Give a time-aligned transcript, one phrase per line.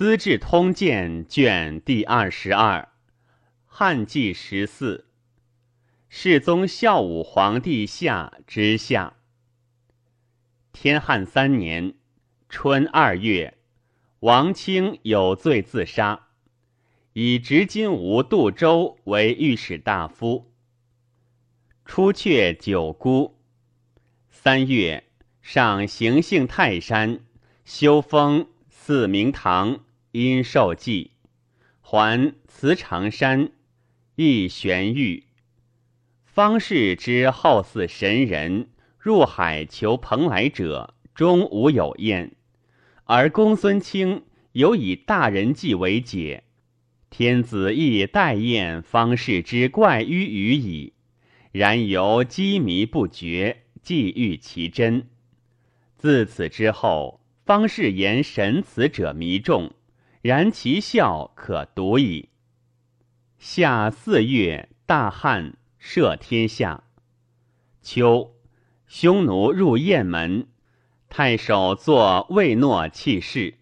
[0.00, 2.88] 资治通鉴》卷第二十二，
[3.66, 5.04] 汉纪十四，
[6.08, 9.12] 世宗孝武皇帝下之下。
[10.72, 11.96] 天汉三年
[12.48, 13.58] 春二月，
[14.20, 16.28] 王卿有罪自杀，
[17.12, 20.50] 以执金吾杜周为御史大夫。
[21.84, 23.38] 出阙九姑。
[24.30, 25.04] 三月，
[25.42, 27.20] 上行幸泰山，
[27.66, 29.80] 修封四明堂。
[30.12, 31.12] 因受祭，
[31.80, 33.52] 还辞长山，
[34.16, 35.24] 亦玄玉。
[36.24, 42.32] 方士之好似神人，入海求蓬莱者，终无有厌。
[43.04, 46.44] 而公孙卿有以大人计为解，
[47.08, 50.92] 天子亦待验方士之怪迂语矣。
[51.52, 55.08] 然犹羁迷不决，既欲其真。
[55.96, 59.72] 自此之后，方士言神辞者迷众。
[60.22, 62.28] 然其效可读矣。
[63.38, 66.84] 夏四月，大旱，赦天下。
[67.80, 68.34] 秋，
[68.86, 70.46] 匈奴入雁门，
[71.08, 73.54] 太守作魏诺弃事。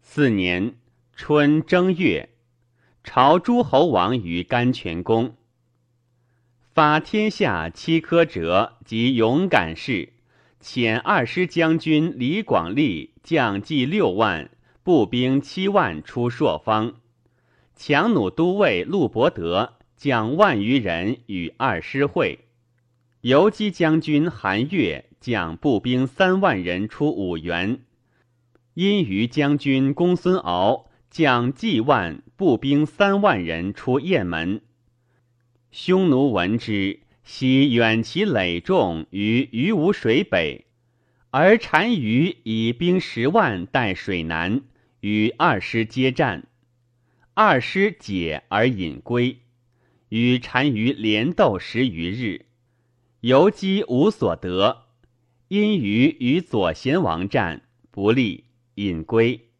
[0.00, 0.76] 四年
[1.14, 2.30] 春正月，
[3.02, 5.36] 朝诸侯王于甘泉宫，
[6.72, 10.14] 发天下七科折及勇敢士，
[10.62, 14.48] 遣二师将军李广利将计六万。
[14.84, 16.96] 步兵七万出朔方，
[17.74, 22.40] 强弩都尉陆伯德将万余人与二师会，
[23.22, 27.80] 游击将军韩岳将步兵三万人出五原，
[28.74, 34.60] 殷余将军公孙敖将计万步兵三万人出雁门。
[35.70, 40.66] 匈奴闻之，悉远其累众于于无水北，
[41.30, 44.60] 而单于以兵十万待水南。
[45.04, 46.46] 与二师接战，
[47.34, 49.40] 二师解而引归，
[50.08, 52.46] 与单于连斗十余日，
[53.20, 54.86] 游击无所得。
[55.48, 58.44] 因于与左贤王战不利，
[58.76, 59.50] 引归。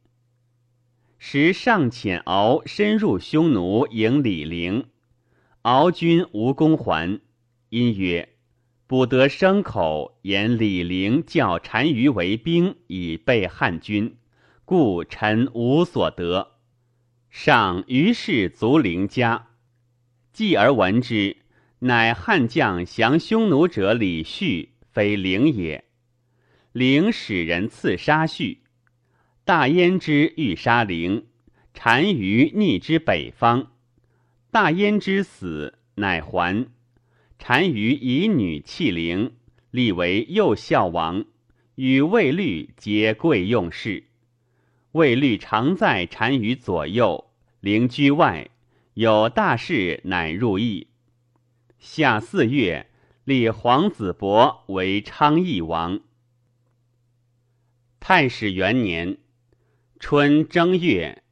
[1.18, 4.86] 时尚遣敖深入匈奴迎李陵，
[5.60, 7.20] 敖军无功还。
[7.68, 8.30] 因曰
[8.88, 14.16] ：“不得牲口，言李陵教单于为兵，以备汉军。”
[14.66, 16.52] 故臣无所得，
[17.28, 19.48] 上于是卒陵家。
[20.32, 21.36] 继而闻之，
[21.80, 25.84] 乃汉将降匈奴者李旭，非陵也。
[26.72, 28.62] 陵使人刺杀旭，
[29.44, 31.26] 大燕之欲杀陵，
[31.74, 33.70] 单于逆之北方。
[34.50, 36.66] 大燕之死，乃还。
[37.36, 39.34] 单于以女弃陵，
[39.70, 41.26] 立为右孝王，
[41.74, 44.04] 与魏律皆贵用事。
[44.94, 47.28] 魏律常在单于左右，
[47.58, 48.50] 灵居外，
[48.92, 50.86] 有大事，乃入邑。
[51.80, 52.88] 夏四月，
[53.24, 55.98] 立皇子伯为昌邑王。
[57.98, 59.18] 太史元年
[59.98, 61.24] 春正月，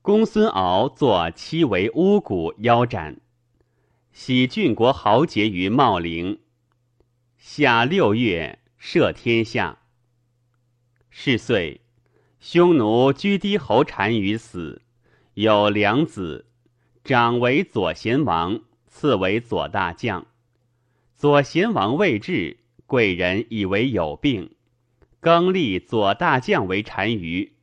[0.00, 3.20] 公孙敖作七为巫蛊腰斩，
[4.12, 6.38] 喜郡国豪杰于茂陵。
[7.36, 9.80] 夏六月，赦天下。
[11.10, 11.80] 是岁。
[12.40, 14.80] 匈奴居低侯单于死，
[15.34, 16.46] 有两子，
[17.02, 20.24] 长为左贤王，次为左大将。
[21.16, 24.54] 左贤王未至，贵人以为有病，
[25.18, 27.54] 更立左大将为单于。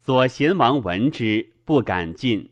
[0.00, 2.50] 左贤王闻之，不敢进。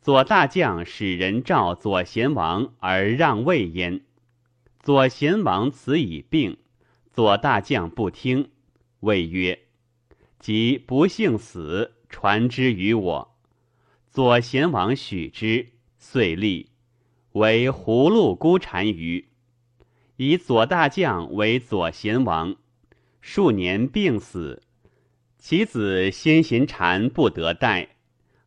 [0.00, 4.00] 左大将使人召左贤王而让位焉。
[4.80, 6.56] 左贤王此已病，
[7.12, 8.50] 左大将不听，
[8.98, 9.60] 谓曰。
[10.42, 13.36] 即不幸死，传之于我。
[14.10, 16.70] 左贤王许之，遂立
[17.34, 19.28] 为葫芦孤单于，
[20.16, 22.56] 以左大将为左贤王。
[23.20, 24.64] 数年病死，
[25.38, 27.90] 其子先贤禅不得代，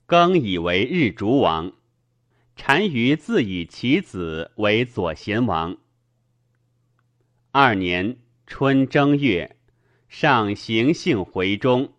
[0.05, 1.71] 更以为日逐王。
[2.57, 5.77] 单于自以其子为左贤王。
[7.51, 9.54] 二年春正月。
[10.17, 11.89] 上行幸回中，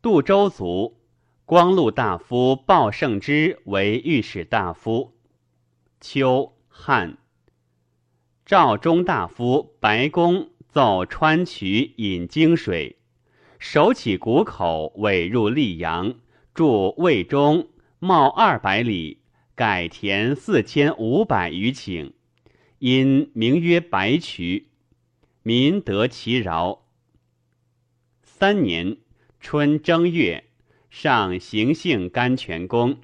[0.00, 0.96] 杜周卒，
[1.44, 5.12] 光禄大夫鲍胜之为御史大夫。
[6.00, 7.18] 秋汉，
[8.46, 12.96] 赵中大夫白公奏川渠引泾水，
[13.58, 16.14] 手起谷口，尾入溧阳，
[16.54, 17.68] 筑渭中
[17.98, 19.20] 冒二百里，
[19.54, 22.12] 改田四千五百余顷，
[22.78, 24.70] 因名曰白渠，
[25.42, 26.83] 民得其饶。
[28.44, 28.98] 三年
[29.40, 30.44] 春正月，
[30.90, 32.98] 上行幸甘泉宫。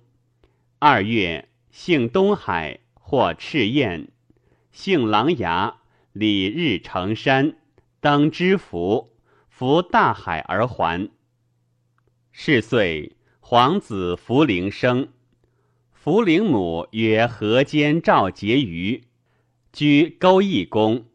[0.78, 4.08] 二月，幸东海，或赤焰，
[4.70, 5.76] 幸琅琊，
[6.12, 7.56] 礼日成山，
[8.02, 9.14] 登之福，
[9.48, 11.08] 服大海而还。
[12.30, 15.08] 是岁，皇子福陵生。
[15.90, 19.04] 福陵母曰河间赵婕妤，
[19.72, 21.06] 居勾弋宫，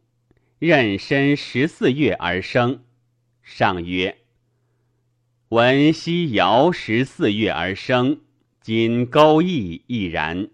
[0.59, 2.79] 妊娠十四月而生。
[3.45, 4.17] 上曰
[5.49, 8.21] ：“闻西尧十四月而生，
[8.59, 10.49] 今勾弋亦然。”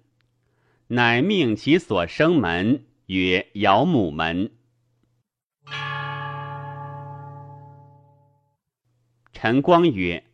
[0.87, 4.51] 乃命其所生门曰尧母门。
[9.31, 10.25] 陈光曰：“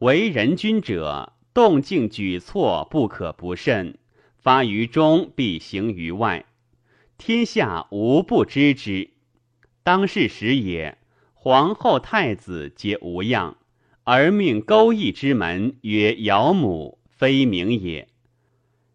[0.00, 3.98] 为人君者。”动静举措不可不慎，
[4.36, 6.44] 发于中必行于外，
[7.16, 9.08] 天下无不知之。
[9.82, 10.98] 当世时也，
[11.48, 13.56] 皇后太子皆无恙，
[14.02, 18.08] 而命勾弋之门曰尧母，非名也。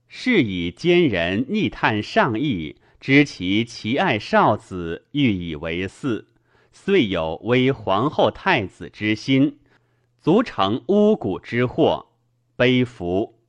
[0.10, 6.26] 是以奸人逆探上意，知其其爱少子，欲以为嗣，
[6.74, 9.58] 遂有危皇后太子之心，
[10.20, 12.08] 足成巫蛊之祸。
[12.58, 13.40] 悲服。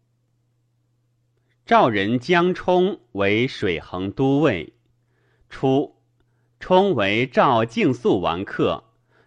[1.67, 4.75] 赵人江充为水衡都尉。
[5.51, 5.97] 初，
[6.61, 8.85] 充为赵敬肃王客，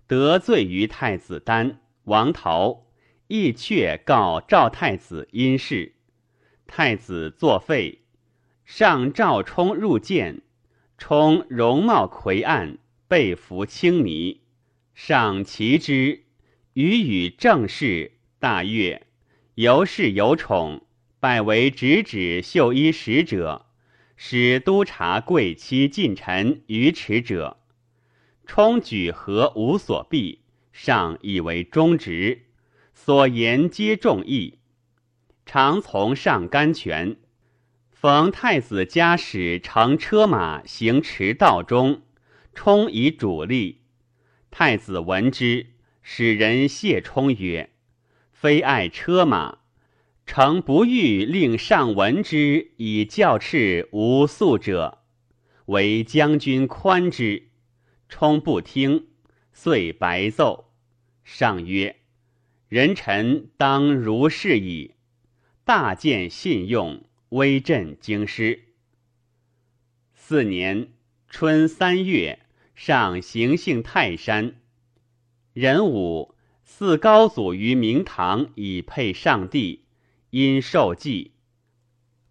[0.07, 2.85] 得罪于太子丹、王陶，
[3.27, 5.95] 亦却告赵太子因事。
[6.67, 8.01] 太子作废，
[8.65, 10.43] 上赵充入见，
[10.99, 14.41] 充容貌魁岸，被服轻迷，
[14.93, 16.25] 赏其之，
[16.73, 19.07] 予与正事，大悦。
[19.55, 20.85] 由是有宠，
[21.19, 23.65] 拜为直指绣衣使者，
[24.15, 27.57] 使督察贵戚近臣于池者。
[28.45, 32.43] 充举何无所避，上以为忠直，
[32.93, 34.59] 所言皆众议。
[35.45, 37.17] 常从上甘泉，
[37.91, 42.01] 逢太子家使乘车马行驰道中，
[42.53, 43.81] 充以主力。
[44.51, 45.67] 太子闻之，
[46.01, 47.71] 使人谢充曰。
[48.31, 49.59] 非爱车马，
[50.25, 54.99] 诚不欲令上闻之以教斥无素者。
[55.65, 57.49] 唯将军宽之，
[58.09, 59.07] 充不听，
[59.51, 60.71] 遂白奏。
[61.23, 61.95] 上曰
[62.69, 64.95] ：“人臣当如是矣。”
[65.65, 68.65] 大见信用，威震京师。
[70.13, 70.93] 四年
[71.27, 72.39] 春三月，
[72.75, 74.55] 上行幸泰山。
[75.53, 76.35] 壬午。
[76.67, 79.85] 祀高祖于明堂，以配上帝，
[80.31, 81.33] 因受祭。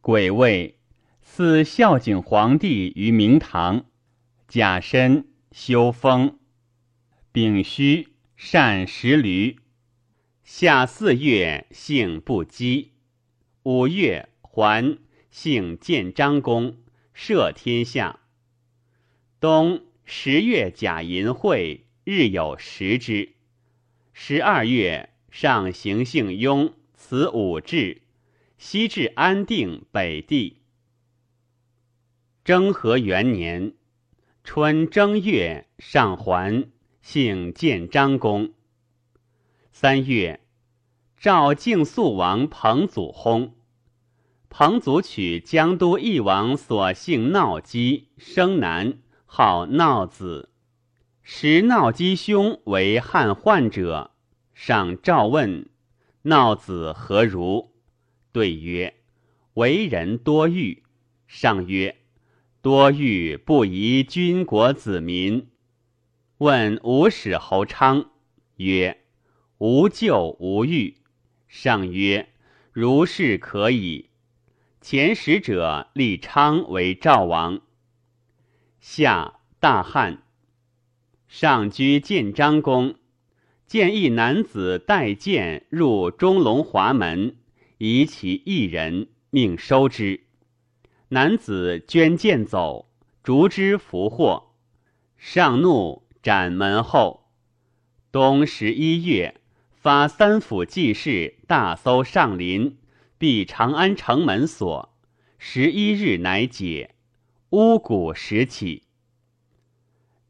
[0.00, 0.76] 鬼未，
[1.22, 3.86] 祀孝景皇帝于明堂，
[4.48, 6.40] 甲申，修风。
[7.30, 9.60] 丙戌，善食驴。
[10.42, 12.88] 夏四月，幸不羁。
[13.62, 14.98] 五月，还
[15.30, 16.78] 幸建章公，
[17.12, 18.18] 摄天下。
[19.38, 23.34] 冬十月，甲寅会，日有食之。
[24.12, 28.02] 十二月，上行性雍，辞武志，
[28.58, 30.62] 西至安定北地。
[32.42, 33.72] 征和元年
[34.44, 36.68] 春正月，上还，
[37.00, 38.52] 幸建章公。
[39.72, 40.40] 三月，
[41.16, 43.52] 赵敬肃王彭祖薨。
[44.50, 50.50] 彭祖娶江都义王所幸闹姬，生男，号闹子。
[51.22, 54.10] 时闹姬兄为汉患者，
[54.52, 55.70] 上诏问
[56.22, 57.70] 闹子何如？
[58.30, 58.94] 对曰：
[59.54, 60.82] 为人多欲。
[61.26, 61.96] 上曰：
[62.64, 65.48] 多欲不宜军国子民。
[66.38, 68.12] 问吴使侯昌
[68.56, 69.02] 曰：
[69.58, 70.96] 无咎无欲。
[71.46, 72.30] 上曰：
[72.72, 74.08] 如是可以。
[74.80, 77.60] 前使者立昌为赵王。
[78.80, 80.22] 夏大旱。
[81.28, 82.94] 上居建章宫，
[83.66, 87.36] 见一男子带剑入中龙华门，
[87.76, 90.23] 疑其一人，命收之。
[91.08, 92.88] 男子捐剑走，
[93.22, 94.54] 逐之俘获。
[95.18, 97.28] 上怒，斩门后。
[98.10, 102.78] 冬十一月，发三府济事，大搜上林，
[103.18, 104.94] 闭长安城门锁。
[105.38, 106.94] 十一日乃解，
[107.50, 108.84] 巫蛊始起。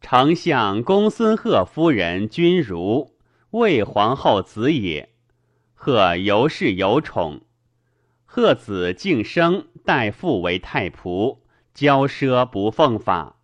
[0.00, 3.14] 丞相公孙贺夫人君如，
[3.50, 5.10] 魏皇后子也。
[5.74, 7.42] 贺尤氏有宠。
[8.36, 11.38] 贺子敬生代父为太仆，
[11.72, 13.36] 骄奢不奉法，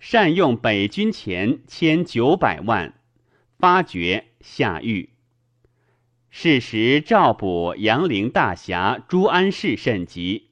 [0.00, 2.92] 善用北军钱千九百万，
[3.60, 5.10] 发爵下狱。
[6.28, 10.48] 是时赵捕杨陵大侠朱安世甚急，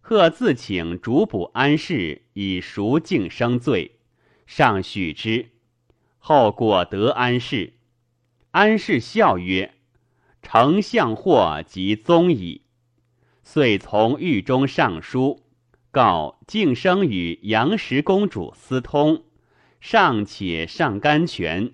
[0.00, 4.00] 贺自请主捕安世以赎敬生罪，
[4.44, 5.50] 上许之。
[6.18, 7.74] 后果得安世，
[8.50, 9.74] 安世笑曰
[10.42, 12.62] ：“丞相祸及宗矣。”
[13.42, 15.42] 遂从狱中上书，
[15.90, 19.24] 告敬生与杨氏公主私通，
[19.80, 21.72] 尚且上甘泉，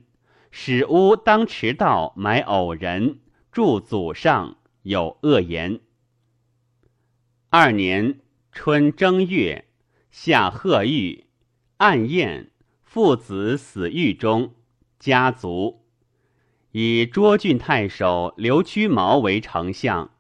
[0.51, 3.19] 使乌当持道买偶人。
[3.53, 5.81] 祝祖上有恶言。
[7.49, 8.21] 二年
[8.53, 9.65] 春正月，
[10.11, 11.25] 夏贺狱，
[11.79, 12.51] 暗宴，
[12.83, 14.55] 父子死狱中，
[14.99, 15.87] 家族
[16.73, 20.11] 以涿郡太守刘屈毛为丞相，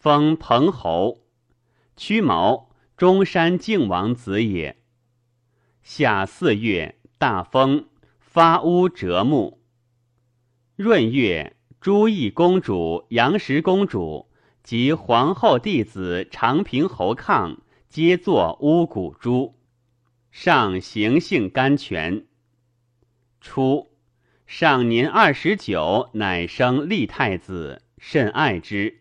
[0.00, 1.24] 封彭侯。
[1.96, 4.76] 屈毛，中山靖王子也。
[5.82, 7.88] 夏四月，大风，
[8.20, 9.60] 发屋折木。
[10.76, 11.56] 闰月。
[11.80, 14.28] 朱义公主、杨氏公主
[14.64, 19.54] 及皇后弟子长平侯抗皆作巫蛊珠，
[20.32, 22.26] 上行性甘泉。
[23.40, 23.92] 初，
[24.44, 28.97] 上年二十九，乃生立太子，甚爱之。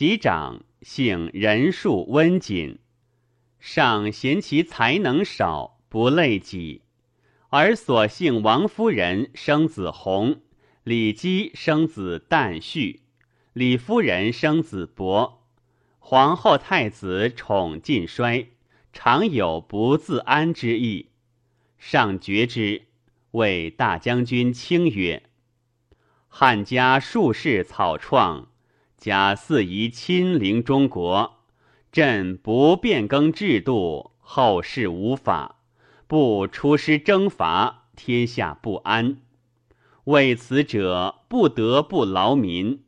[0.00, 2.78] 及长，性仁恕温谨，
[3.58, 6.80] 上嫌其才能少，不累己，
[7.50, 10.40] 而所幸王夫人生子弘。
[10.84, 13.02] 李姬生子旦绪，
[13.52, 15.46] 李夫人生子伯，
[15.98, 18.48] 皇后太子宠尽衰，
[18.94, 21.10] 常有不自安之意。
[21.76, 22.86] 上觉之，
[23.32, 25.24] 谓大将军卿曰
[26.26, 28.49] ：“汉家术士草创，
[29.00, 31.38] 假似宜亲临中国，
[31.90, 35.56] 朕不变更制度，后世无法，
[36.06, 39.16] 不出师征伐，天下不安。”
[40.04, 42.82] 为此者，不得不劳民。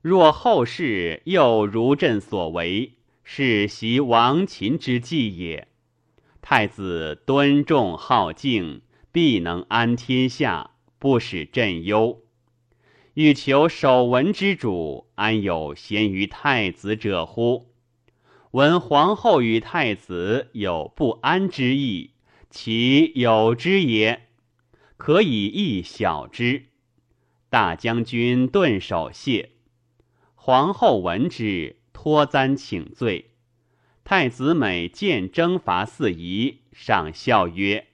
[0.00, 2.94] 若后世又如朕所为，
[3.24, 5.66] 是袭亡秦之计也。
[6.40, 12.20] 太子敦重好静，必能安天下，不使朕忧。
[13.14, 17.66] 欲求守文之主，安有贤于太子者乎？
[18.52, 22.12] 闻皇后与太子有不安之意，
[22.48, 24.28] 其有之也。
[24.96, 26.68] 可以一小之，
[27.50, 29.50] 大将军顿首谢。
[30.34, 33.32] 皇后闻之，托簪请罪。
[34.04, 37.88] 太子每见征伐四夷，上笑曰：“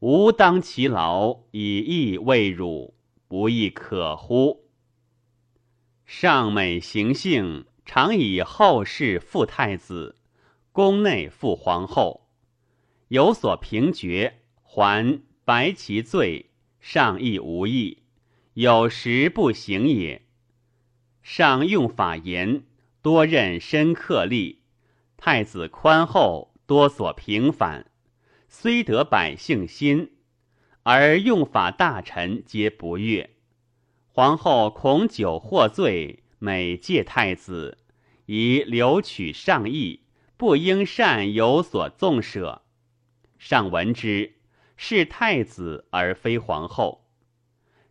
[0.00, 2.94] 吾当其劳，以义为汝，
[3.28, 4.68] 不亦可乎？”
[6.06, 10.16] 上美行性，常以后事复太子，
[10.72, 12.28] 宫内复皇后，
[13.08, 15.22] 有所平决，还。
[15.46, 18.02] 白其罪，上亦无益，
[18.54, 20.26] 有时不行也。
[21.22, 22.64] 上用法严，
[23.00, 24.62] 多任深刻力，
[25.16, 27.88] 太子宽厚，多所平反，
[28.48, 30.15] 虽得百姓心，
[30.88, 33.30] 而用法大臣皆不悦。
[34.06, 37.78] 皇后恐久获罪，每戒太子，
[38.26, 40.02] 以留取上意，
[40.36, 42.62] 不应善有所纵舍。
[43.36, 44.34] 上闻之。
[44.76, 47.06] 是太子而非皇后，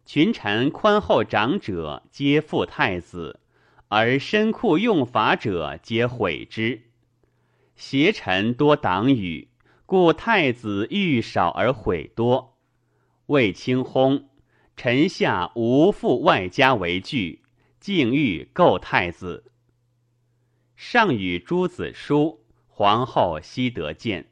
[0.06, 3.42] 群臣宽厚长者皆附太子，
[3.90, 6.84] 而深酷用法者皆毁之。
[7.76, 9.50] 邪臣多党羽，
[9.86, 12.55] 故太子欲少而毁多。
[13.28, 14.26] 魏清薨，
[14.76, 17.42] 臣下无复外家为惧，
[17.80, 19.52] 竟欲构太子。
[20.76, 24.32] 上与诸子书，皇后悉得见。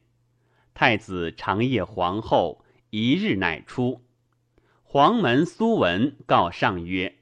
[0.74, 4.04] 太子长夜皇后，一日乃出。
[4.84, 7.16] 黄门苏文告上曰：“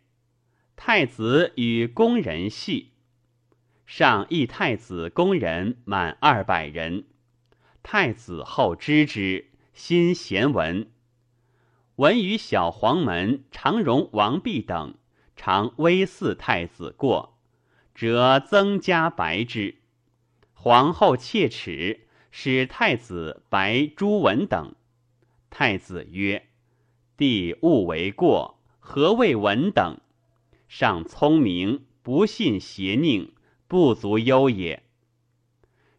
[0.76, 2.92] 太子与宫人戏。”
[3.86, 7.06] 上议太子宫人满二百人。
[7.84, 10.92] 太子后知之，心贤闻。
[12.02, 14.96] 闻与小黄门常容王弼等，
[15.36, 17.38] 常微祀太子过，
[17.94, 19.76] 则增加白之。
[20.54, 22.08] 皇后切齿。
[22.34, 24.74] 使太子白朱文等。
[25.50, 26.48] 太子曰
[27.18, 30.00] ：“帝勿为过，何谓文等？
[30.70, 33.32] 尚聪明，不信邪佞，
[33.68, 34.82] 不足忧也。”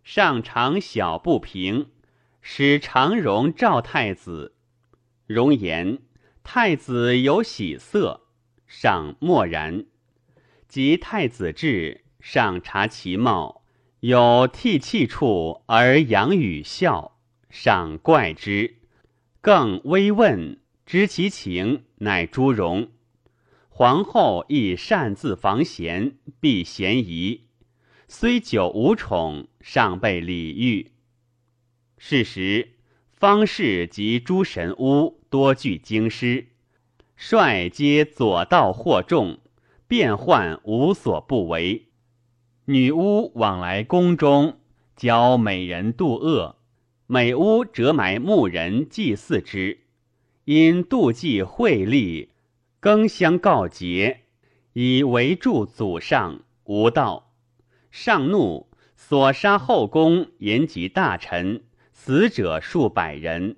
[0.02, 1.90] 上常小不平，
[2.40, 4.54] 使常容召太子。
[5.32, 5.98] 容言
[6.44, 8.22] 太子有喜色，
[8.66, 9.86] 上默然。
[10.68, 13.62] 及太子至，上察其貌。
[14.00, 18.78] 有涕泣处而养语笑，上怪之，
[19.40, 22.90] 更微问知其情，乃朱容。
[23.68, 27.46] 皇后亦擅自防贤，避嫌疑。
[28.08, 30.90] 虽久无宠，尚被礼遇。
[31.96, 32.72] 是时，
[33.12, 36.48] 方士及诸神巫多具京师，
[37.16, 39.38] 率皆左道惑众，
[39.88, 41.86] 变幻无所不为。
[42.66, 44.58] 女巫往来宫中，
[44.94, 46.56] 教美人度恶，
[47.06, 49.78] 美巫折埋牧人祭祀之。
[50.44, 52.32] 因妒忌惠利，
[52.78, 54.24] 更相告捷，
[54.74, 57.32] 以围住祖上，无道。
[57.90, 63.56] 上怒，所杀后宫言及大臣，死者数百人。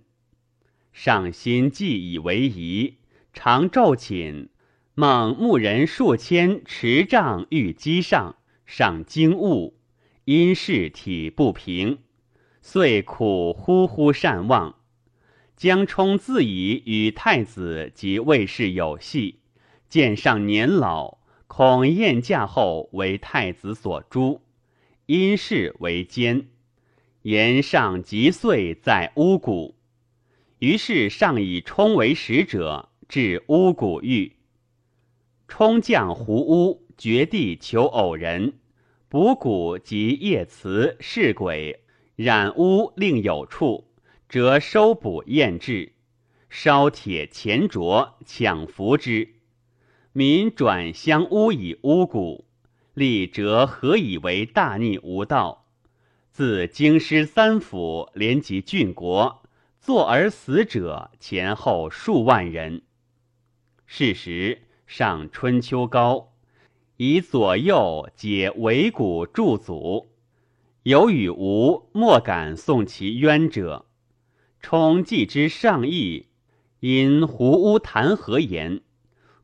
[0.95, 2.99] 上心既以为宜，
[3.33, 4.49] 常昼寝，
[4.95, 9.77] 猛牧人数千持杖欲击上，上惊悟，
[10.25, 11.99] 因事体不平，
[12.63, 14.77] 遂苦呼呼善忘。
[15.57, 19.41] 江充自以与太子及卫士有隙，
[19.89, 24.41] 见上年老，恐宴驾后为太子所诛，
[25.07, 26.47] 因事为奸。
[27.23, 29.75] 言上即遂在巫蛊，
[30.65, 34.33] 于是上以冲为使者至巫蛊狱。
[35.47, 38.55] 冲将胡巫掘地求偶人，
[39.11, 41.83] 卜蛊及夜辞是鬼，
[42.17, 43.91] 染巫另有处。
[44.27, 45.93] 则收捕验制，
[46.49, 49.35] 烧铁钱镯，抢服之。
[50.15, 52.45] 民转相巫以巫蛊，
[52.95, 55.67] 立折何以为大逆无道？
[56.31, 59.44] 自京师三府，连及郡国，
[59.85, 62.85] 作而死者前后数万人。
[63.85, 66.33] 是时上春秋高，
[66.97, 70.09] 以左右解围谷助足，
[70.85, 73.85] 有与无莫敢送其冤者。
[74.59, 76.29] 充既之上意，
[76.81, 78.81] 因胡屋弹劾言，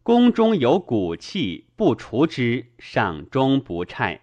[0.02, 4.23] 宫中有骨气，不除之，上终不差。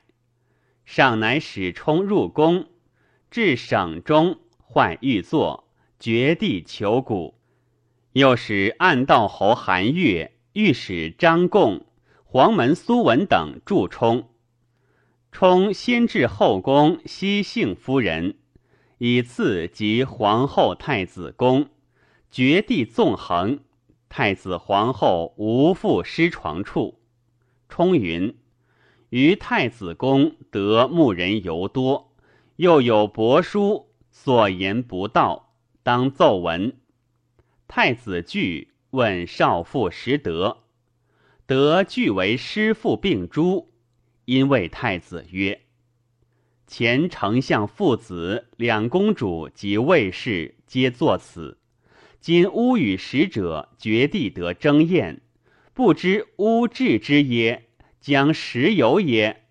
[0.83, 2.65] 上乃使充入宫，
[3.29, 5.66] 至省中，唤御座，
[5.99, 7.33] 绝地求蛊。
[8.13, 11.85] 又使暗道侯韩越、御史张贡、
[12.23, 14.29] 黄门苏文等助充。
[15.31, 18.37] 充先至后宫，西幸夫人。
[18.97, 21.67] 以次及皇后、太子宫，
[22.31, 23.59] 绝地纵横。
[24.09, 26.99] 太子、皇后无复失床处。
[27.69, 28.35] 冲云：
[29.09, 32.15] 于太子宫得牧人尤多，
[32.55, 35.46] 又有帛书，所言不道，
[35.87, 36.75] 当奏闻。
[37.65, 40.57] 太子惧，问少妇拾得，
[41.45, 43.71] 得据为师父病诸，
[44.25, 45.61] 因谓太子曰。
[46.67, 51.57] 前丞相父子两公主及卫士皆作此。
[52.19, 55.21] 今巫与使者绝地得争宴，
[55.73, 57.69] 不知巫治之耶？
[58.01, 59.45] 将石有也？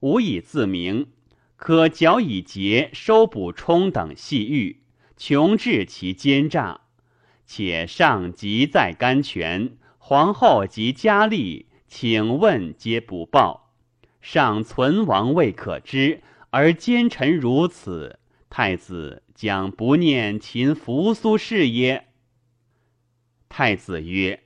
[0.00, 1.12] 吾以自明，
[1.54, 4.82] 可矫以节收补充等细狱，
[5.18, 6.80] 穷至其奸诈。
[7.44, 13.74] 且上即在甘泉，皇后及佳丽，请问皆不报。
[14.20, 16.22] 上存亡未可知。
[16.50, 22.06] 而奸臣如此，太子将不念秦扶苏事耶？
[23.50, 24.44] 太子曰：“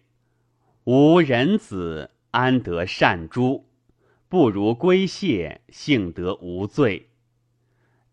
[0.84, 3.66] 吾人子安得善诛？
[4.28, 7.10] 不如归谢，幸得无罪。”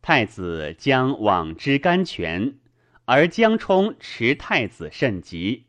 [0.10, 2.58] 太子将往之甘泉，
[3.06, 5.68] 而江充持太子甚急。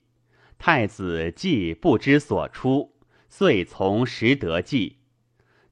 [0.56, 2.94] 太子既不知所出，
[3.28, 4.96] 遂从实得计。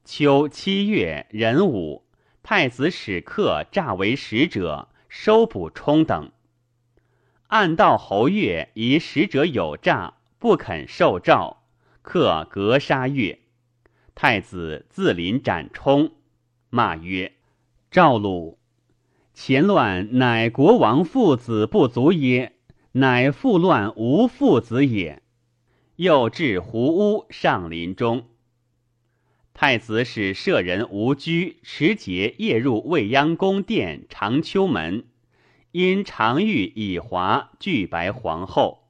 [0.04, 2.07] 秋七月壬午。
[2.42, 6.31] 太子使客诈为使者，收捕充等。
[7.46, 11.62] 暗道侯月疑使者有诈，不肯受诏，
[12.02, 13.38] 客格杀月。
[14.14, 16.12] 太子自临斩充，
[16.68, 17.33] 骂曰
[17.90, 18.58] ：“赵鲁，
[19.40, 22.55] 前乱乃国王父子不足耶？
[22.90, 25.22] 乃复乱无父子也。”
[25.94, 28.27] 又至胡屋上林中。
[29.55, 35.05] 太子使舍人吴居持节夜入未央宫殿长秋门，
[35.70, 38.88] 因常遇以华拒白皇后，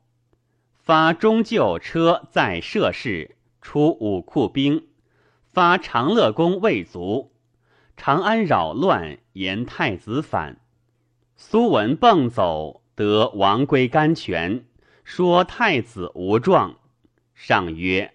[0.78, 4.86] 发中就车载摄事，出武库兵，
[5.52, 7.32] 发长乐宫未卒。
[7.98, 10.60] 长安扰乱，言太子反。
[11.36, 14.64] 苏文蹦走，得王归甘泉，
[15.04, 16.76] 说太子无状。
[17.36, 18.14] 上曰：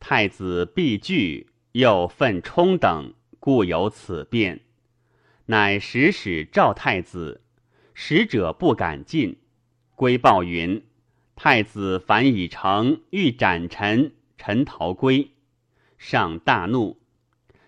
[0.00, 1.48] 太子必惧。
[1.72, 4.60] 又愤冲等，故有此变。
[5.46, 7.40] 乃使使召太子，
[7.94, 9.38] 使者不敢进。
[9.94, 10.84] 归报云：
[11.34, 15.30] 太子反已成，欲斩臣，臣逃归，
[15.96, 17.00] 上大怒。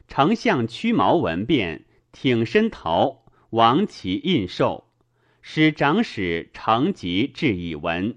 [0.06, 4.84] 丞相屈毛闻变，挺身逃，亡其印绶。
[5.42, 8.16] 使长史成吉至以闻。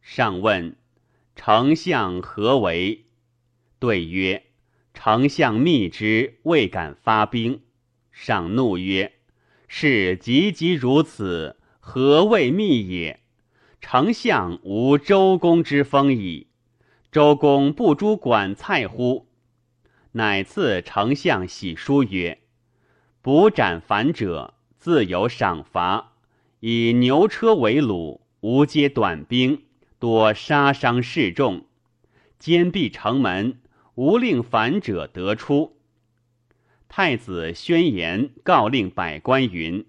[0.00, 0.76] 上问
[1.36, 3.04] 丞相何为？
[3.78, 4.44] 对曰：
[4.94, 7.60] 丞相密之，未敢发兵。
[8.10, 9.12] 上怒曰：
[9.68, 13.20] 是急急如此，何谓密也？
[13.82, 16.46] 丞相无周公之风矣。
[17.12, 19.26] 周公不诛管蔡乎？
[20.12, 22.39] 乃赐丞相玺书曰：
[23.22, 26.12] 捕斩反者，自有赏罚。
[26.60, 29.62] 以牛车为虏，无皆短兵，
[29.98, 31.66] 多杀伤示众。
[32.38, 33.58] 坚壁城门，
[33.94, 35.76] 无令反者得出。
[36.88, 39.84] 太子宣言告令百官云：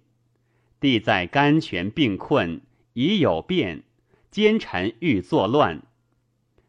[0.81, 2.59] 帝在甘泉病困，
[2.93, 3.83] 已有变，
[4.29, 5.81] 奸臣欲作乱。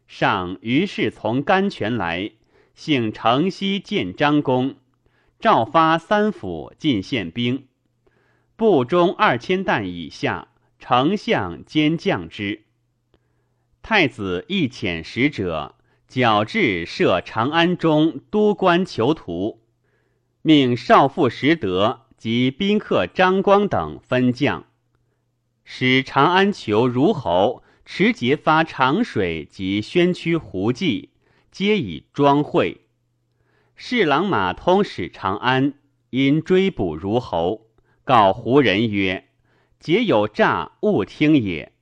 [0.07, 2.31] 上于是从甘泉来，
[2.73, 4.75] 幸城西见张公，
[5.43, 7.67] 诏发三府进献兵，
[8.55, 10.47] 部中二千担以下，
[10.79, 12.63] 丞相兼将之。
[13.81, 15.75] 太子亦遣使者，
[16.07, 19.59] 矫制设长安中都官囚徒，
[20.41, 24.65] 命少傅石德及宾客张光等分将，
[25.65, 27.61] 使长安囚如侯。
[27.83, 31.09] 持节发长水及宣曲胡骑，
[31.51, 32.82] 皆以庄会。
[33.85, 35.73] 侍郎马通使长安，
[36.09, 37.67] 因追捕如侯，
[38.05, 39.27] 告胡人曰
[39.77, 41.73] ：“皆有诈，勿听也。”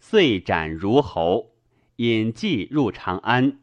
[0.00, 1.52] 遂斩如侯，
[1.98, 3.60] 引计入长安。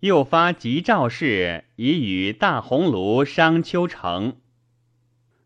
[0.00, 4.38] 又发急诏事，以与大鸿胪商丘城。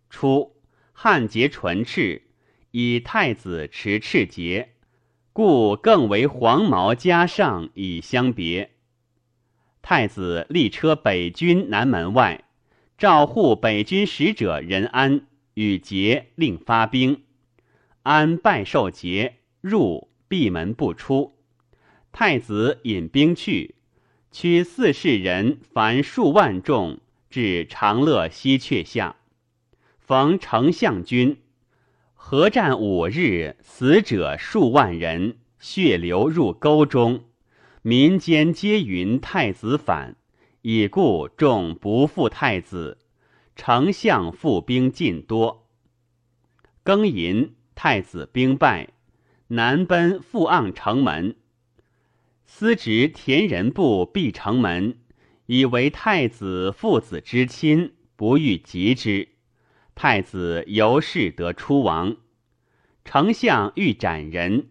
[0.08, 0.56] 初，
[0.94, 2.22] 汉节纯赤，
[2.70, 4.70] 以太子持赤节。
[5.34, 8.70] 故更为黄毛加上以相别。
[9.90, 12.44] 太子立车北军南门外，
[12.98, 15.22] 召护北军使者任安
[15.54, 17.22] 与节令发兵。
[18.02, 21.38] 安拜受节入闭门不出。
[22.12, 23.76] 太子引兵去，
[24.30, 26.98] 驱四世人凡数万众
[27.30, 29.16] 至长乐西阙下，
[29.98, 31.38] 逢丞相军。
[32.12, 37.24] 合战五日，死者数万人，血流入沟中。
[37.88, 40.14] 民间皆云太子反，
[40.60, 42.98] 已故众不复太子。
[43.56, 45.66] 丞相复兵尽多。
[46.84, 48.90] 庚寅，太子兵败，
[49.46, 51.36] 南奔复盎城门。
[52.44, 54.98] 司职田人部闭城门，
[55.46, 59.28] 以为太子父子之亲，不欲及之。
[59.94, 62.18] 太子由是得出亡，
[63.06, 64.68] 丞相欲斩人，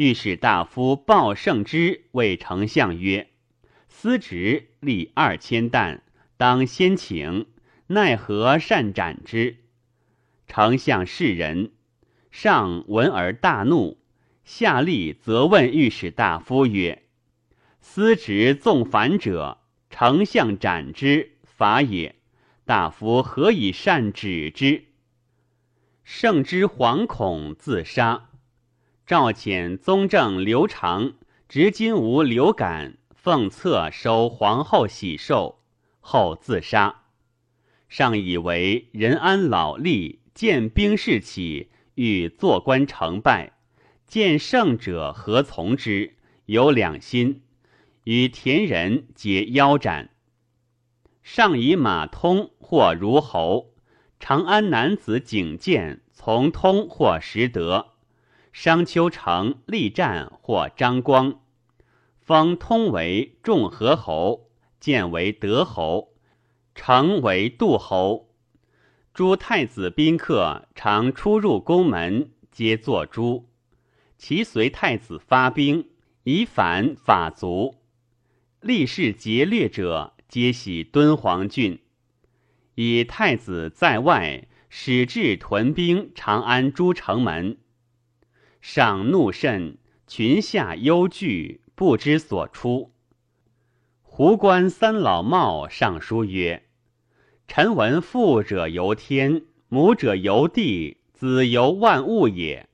[0.00, 3.28] 御史大夫鲍胜之谓丞相曰
[3.86, 6.02] ：“司职立二千担，
[6.38, 7.48] 当先请，
[7.88, 9.58] 奈何善斩之？”
[10.48, 11.72] 丞相是人，
[12.30, 13.98] 上闻而大怒，
[14.42, 17.02] 下令责问御史大夫曰
[17.82, 19.58] ：“司职纵反者，
[19.90, 22.16] 丞相斩之，法也。”
[22.64, 24.84] 大夫何以善止之？
[26.04, 28.29] 圣之惶恐自杀。
[29.10, 31.14] 赵遣宗正刘长
[31.48, 35.58] 执金吾刘感奉册收皇后喜寿，
[35.98, 37.02] 后自杀。
[37.88, 43.54] 上以为仁安老吏见兵士起，欲坐观成败，
[44.06, 46.14] 见胜者何从之？
[46.46, 47.42] 有两心，
[48.04, 50.10] 与田人皆腰斩。
[51.24, 53.74] 上以马通或如侯，
[54.20, 57.88] 长安男子景建从通或实德，
[58.52, 61.40] 商丘城立战或张光，
[62.20, 66.14] 封通为众和侯，建为德侯，
[66.74, 68.28] 成为杜侯。
[69.12, 73.48] 诸太子宾客常出入宫门，皆作诸。
[74.16, 75.88] 其随太子发兵，
[76.24, 77.76] 以反法族，
[78.60, 80.14] 立誓劫掠者。
[80.28, 81.80] 皆喜敦煌郡，
[82.76, 87.58] 以太子在外，使至屯兵长安诸城门。
[88.60, 92.92] 上怒甚，群下忧惧，不知所出。
[94.02, 96.64] 胡关三老茂上书曰
[97.48, 102.68] ：“臣闻父者由天，母者由地，子由万物也。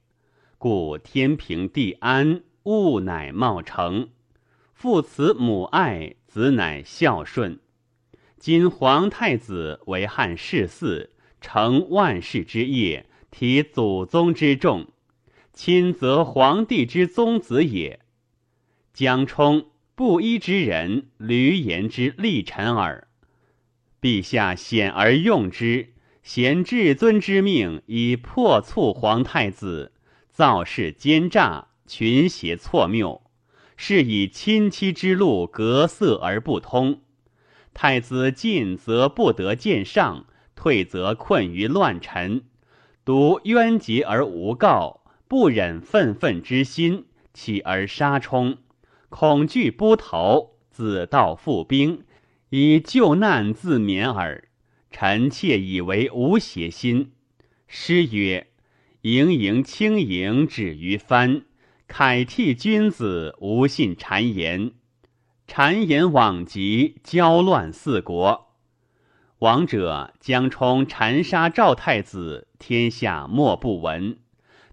[0.58, 4.10] 故天平地安，物乃茂成。
[4.74, 7.58] 父慈母爱。”子乃孝顺。
[8.38, 11.08] 今皇太子为汉世嗣，
[11.40, 14.86] 成万世之业，体祖宗之重，
[15.56, 18.00] 亲则皇帝之宗子也。
[18.92, 23.08] 江充布衣之人，闾阎之立臣耳。
[23.98, 29.92] 陛下显而用之，贤至尊之命，以破促皇太子，
[30.30, 33.22] 造事奸诈，群邪错谬，
[33.78, 37.00] 是以亲戚之路隔塞而不通。
[37.72, 42.42] 太子进则不得见上，退则困于乱臣。
[43.06, 48.58] 独冤结而无告，不忍愤愤之心，起而杀冲。
[49.08, 52.04] 恐惧不投，自道复兵，
[52.50, 54.48] 以救难自免耳。
[54.90, 57.12] 臣妾以为无邪心。
[57.66, 58.46] 诗曰
[59.02, 61.42] ：“盈盈轻盈止于藩，
[61.88, 64.72] 慨替君子无信谗言。
[65.48, 68.54] 谗言罔极，交乱四国。
[69.40, 74.18] 王者将冲残杀赵太子，天下莫不闻。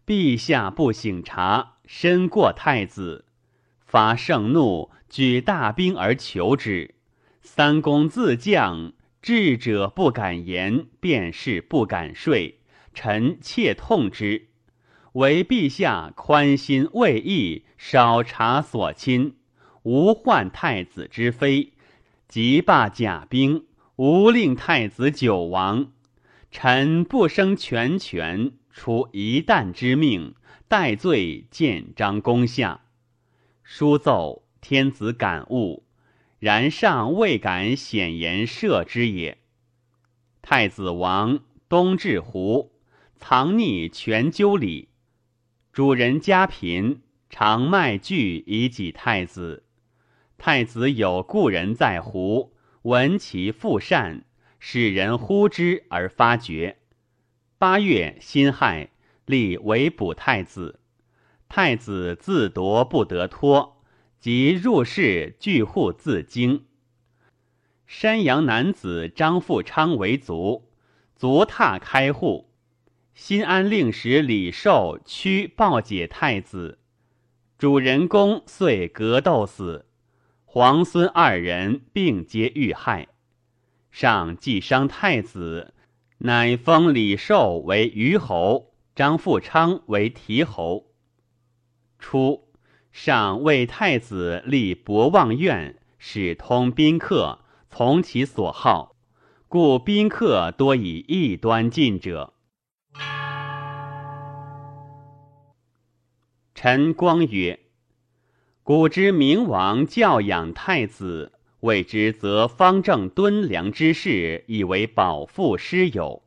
[0.06, 3.26] 陛下不省察，身过太子。”
[3.86, 6.96] 发盛怒，举大兵而求之。
[7.42, 12.60] 三公自将，智者不敢言，便是不敢睡。
[12.94, 14.48] 臣切痛之。
[15.14, 19.36] 唯陛下宽心慰意，少察所亲，
[19.84, 21.74] 无患太子之非，
[22.28, 23.66] 即罢甲兵，
[23.98, 25.92] 无令太子久亡。
[26.50, 30.34] 臣不生全权，出一旦之命，
[30.68, 32.82] 待罪见章公下。
[33.62, 35.86] 书奏，天子感悟，
[36.40, 39.38] 然尚未敢显言赦之也。
[40.42, 42.74] 太子王东至胡，
[43.16, 44.90] 藏匿全鸠里。
[45.72, 49.64] 主人家贫，常卖具以给太子。
[50.38, 54.26] 太子有故人在胡，闻其富善，
[54.60, 56.80] 使人呼之而发觉。
[57.58, 58.90] 八月辛亥，
[59.26, 60.80] 立为补太子。
[61.48, 63.82] 太子自夺不得脱，
[64.20, 66.66] 即入室拒户自京。
[67.86, 70.70] 山阳男子张富昌为卒，
[71.16, 72.50] 卒踏开户。
[73.14, 76.80] 新安令史李寿屈报解太子，
[77.60, 79.86] 主人公遂格斗死。
[80.46, 83.08] 皇孙二人并皆遇害。
[83.92, 85.76] 上既伤太子，
[86.26, 90.86] 乃封李寿为虞侯，张富昌为提侯。
[92.00, 92.48] 初，
[92.94, 98.96] 上为太子立博望院，使通宾客，从其所好，
[99.50, 102.32] 故宾客多以异端进者。
[106.56, 107.60] 陈光曰
[108.64, 116.22] ：“古之明王教养太子，谓之则方正敦良之事，以为保父师友，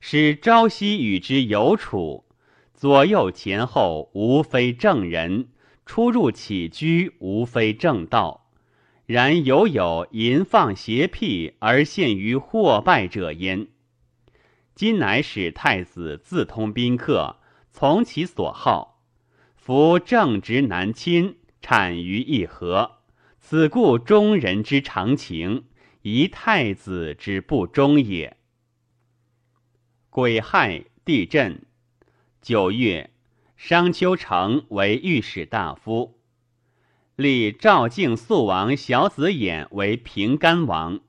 [0.00, 2.24] 使朝夕与之有处。”
[2.74, 5.48] 左右前后无非正人，
[5.86, 8.48] 出入起居无非正道。
[9.06, 13.68] 然犹有淫放邪僻而陷于祸败者焉。
[14.74, 17.36] 今乃使太子自通宾客，
[17.70, 19.00] 从其所好。
[19.54, 22.99] 夫正直难亲，产于一合，
[23.50, 25.64] 子故中人之常情，
[26.02, 28.36] 宜太子之不忠也。
[30.08, 31.66] 癸亥，地震。
[32.40, 33.10] 九月，
[33.56, 36.20] 商丘成为御史大夫，
[37.16, 41.00] 立赵敬肃王小子衍为平干王。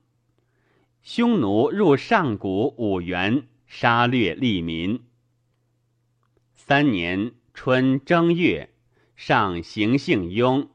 [1.00, 5.04] 匈奴入上古五原，杀掠利民。
[6.56, 8.74] 三年春正月，
[9.14, 10.68] 上行幸雍，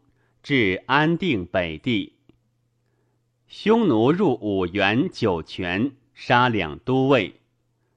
[0.50, 2.14] 至安定北地。
[3.50, 7.42] 匈奴入五原酒泉，杀两都尉。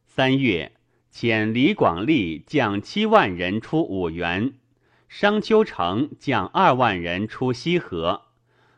[0.04, 0.72] 三月。
[1.12, 4.54] 遣李广利将七万人出五原，
[5.08, 8.22] 商丘城将二万人出西河，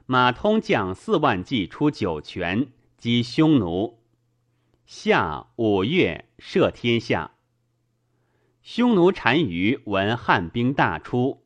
[0.04, 4.02] 马通将四万骑出酒泉，击匈奴。
[4.84, 7.30] 夏五月，赦天下。
[8.62, 11.41] 匈奴单于闻汉兵大出，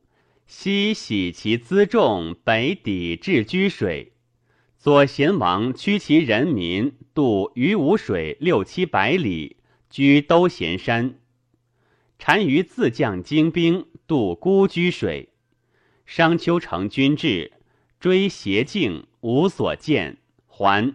[0.47, 4.13] 西徙其辎重北抵至居水。
[4.79, 9.57] 左贤王驱其人民渡于吴水六七百里。
[9.89, 11.15] 居都贤山，
[12.17, 15.29] 单于自将精兵渡孤居水。
[16.05, 17.53] 商丘城军至，
[17.97, 20.93] 追斜径，无所见，还。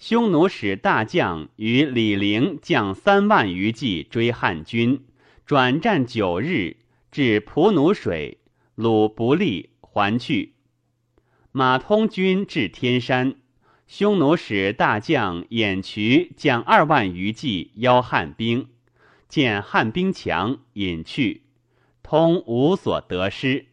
[0.00, 5.04] 匈奴使大将与李陵将三万余骑追汉军，
[5.46, 6.78] 转战九日，
[7.12, 8.38] 至蒲奴水，
[8.74, 10.54] 鲁不利，还去。
[11.50, 13.36] 马通军至天山。
[13.88, 18.68] 匈奴使大将偃渠将二万余骑邀汉兵，
[19.28, 21.42] 见汉兵强，引去，
[22.02, 23.66] 通无所得失。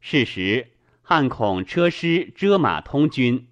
[0.00, 0.68] 是时，
[1.02, 3.46] 汉恐车师遮马通军，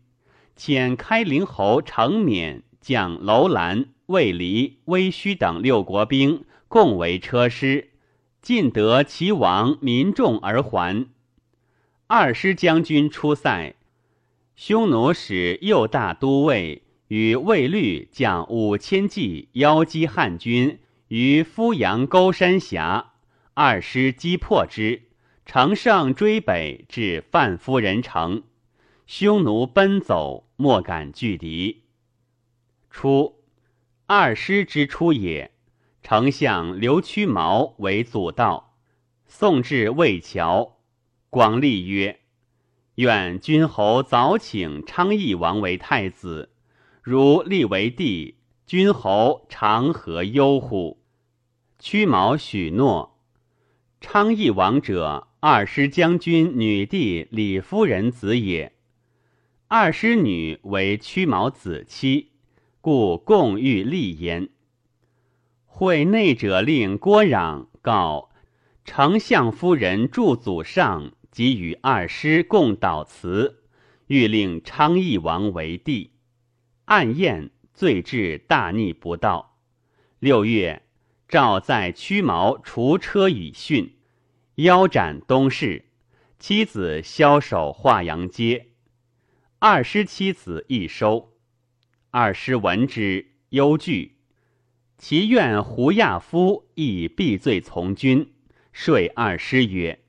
[0.56, 7.90] 遣开陵侯程勉将楼兰、魏离、威虚等六国兵共为车师，
[8.44, 11.06] 尽得其亡民众而还。
[12.06, 13.74] 二师将军出塞，
[14.54, 20.78] 匈奴使右大都尉与卫律将五千骑邀击汉军
[21.08, 23.14] 于夫阳沟山峡，
[23.54, 25.04] 二师击破之，
[25.46, 28.42] 乘胜追北至范夫人城，
[29.06, 31.84] 匈奴奔走，莫敢拒敌。
[32.90, 33.36] 初，
[34.04, 35.50] 二师之出也，
[36.06, 38.76] 丞相刘屈毛为祖道，
[39.26, 40.76] 送至魏桥。
[41.30, 42.20] 广立曰
[42.96, 46.50] ：“愿君侯早请昌邑王为太子，
[47.00, 48.36] 如立为帝，
[48.66, 51.02] 君侯长何忧乎？”
[51.80, 53.18] 屈毛许诺。
[53.98, 58.74] 昌邑王者，二师将军女弟李夫人子也。
[59.68, 62.32] 二师女为屈毛子妻，
[62.82, 64.50] 故共欲立焉。
[65.76, 68.30] 会内者令郭壤告
[68.84, 71.12] 丞相夫人祝祖上。
[71.32, 73.64] 即与二师共祷辞，
[74.06, 76.12] 欲令昌邑王为帝。
[76.84, 79.58] 暗宴，罪至大逆不道。
[80.20, 80.84] 六月，
[81.26, 83.96] 诏在屈毛除车以训，
[84.54, 85.86] 腰斩东市。
[86.38, 88.68] 妻子枭首华阳街。
[89.58, 91.32] 二师妻子亦收。
[92.12, 94.13] 二师闻之，忧惧。
[94.96, 98.32] 其愿胡亚夫亦避罪从军，
[98.72, 100.00] 说二师曰。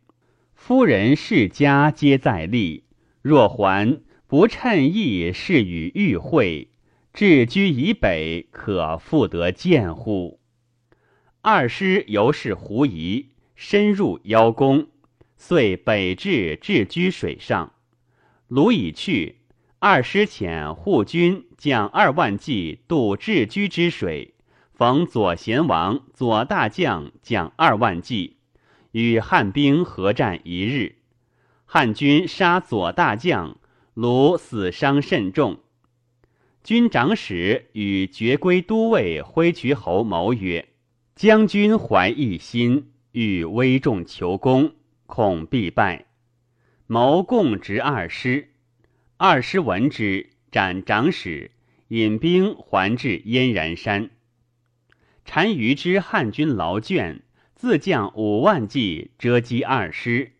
[0.53, 2.83] 夫人世家皆在立，
[3.21, 6.69] 若还不趁意事与遇会，
[7.13, 10.39] 置居以北，可复得见乎？
[11.41, 14.87] 二师由是狐疑，深入邀功，
[15.37, 17.73] 遂北至置居水上。
[18.47, 19.39] 鲁已去，
[19.79, 24.34] 二师遣护军将二万骑渡置居之水，
[24.75, 28.35] 逢左贤王、左大将将二万骑。
[28.91, 30.95] 与汉兵合战一日，
[31.65, 33.57] 汉军杀左大将，
[33.93, 35.59] 卢死伤甚重。
[36.63, 40.69] 军长史与爵归都尉挥渠侯谋曰
[41.15, 44.73] ：“将军怀异心，欲危重求功，
[45.05, 46.05] 恐必败。”
[46.87, 48.49] 谋共执二师，
[49.17, 51.51] 二师闻之，斩长史，
[51.89, 54.09] 引兵还至燕然山。
[55.25, 57.19] 单于之汉军劳倦。
[57.55, 60.33] 自将五万骑遮击二师，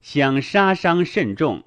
[0.00, 1.64] 相杀伤甚重。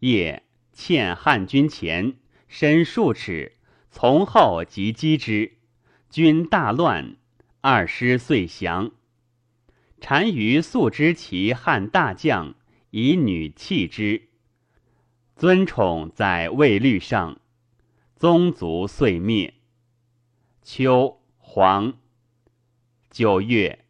[0.00, 2.14] 夜欠汉军前，
[2.46, 3.56] 身数尺，
[3.90, 5.54] 从后即击之，
[6.10, 7.16] 军大乱。
[7.62, 8.92] 二师遂降。
[9.98, 12.54] 单于素知其汉大将，
[12.90, 14.28] 以女弃之，
[15.34, 17.40] 尊宠在魏律上，
[18.14, 19.54] 宗族遂灭。
[20.62, 21.17] 秋
[21.60, 21.94] 黄
[23.10, 23.80] 九月。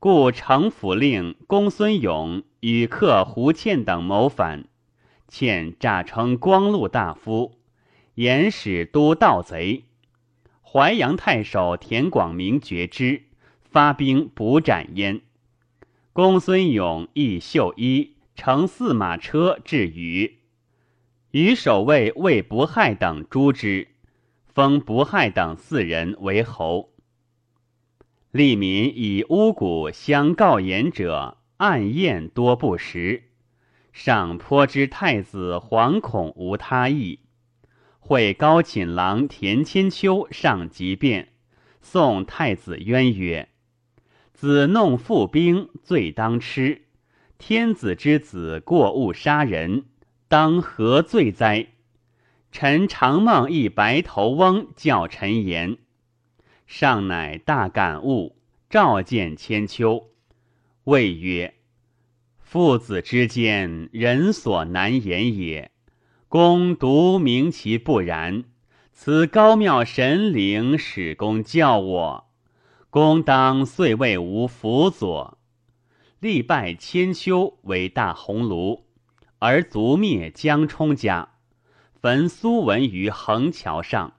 [0.00, 4.64] 故城府令公孙勇与客胡倩等谋反，
[5.28, 7.60] 倩诈称光禄大夫，
[8.16, 9.84] 言使都盗贼。
[10.60, 13.22] 淮阳太守田广明觉之，
[13.62, 15.20] 发兵捕斩焉。
[16.12, 20.40] 公孙勇亦绣衣，乘四马车至虞，
[21.30, 23.86] 与守卫魏不害等诛之，
[24.46, 26.87] 封不害等四人为侯。
[28.38, 33.24] 利民以巫蛊相告言者，暗验多不实。
[33.92, 37.18] 上颇知太子惶恐无他意，
[37.98, 41.30] 会高寝郎田千秋上急辩，
[41.80, 43.48] 送太子渊曰
[44.32, 46.82] ：“子弄父兵，罪当吃。
[47.38, 49.86] 天子之子过误杀人，
[50.28, 51.66] 当何罪哉？”
[52.52, 55.78] 臣常梦一白头翁教臣言。
[56.68, 58.36] 上乃大感悟，
[58.68, 60.10] 召见千秋，
[60.84, 61.54] 谓曰
[62.38, 65.70] ：“父子之间，人所难言也。
[66.28, 68.44] 公独明其不然。
[68.92, 72.30] 此高妙神灵使公教我，
[72.90, 75.38] 公当遂为吾辅佐。
[76.20, 78.82] 力拜千秋为大鸿胪，
[79.38, 81.30] 而族灭江充家，
[81.94, 84.12] 焚苏文于横桥上。”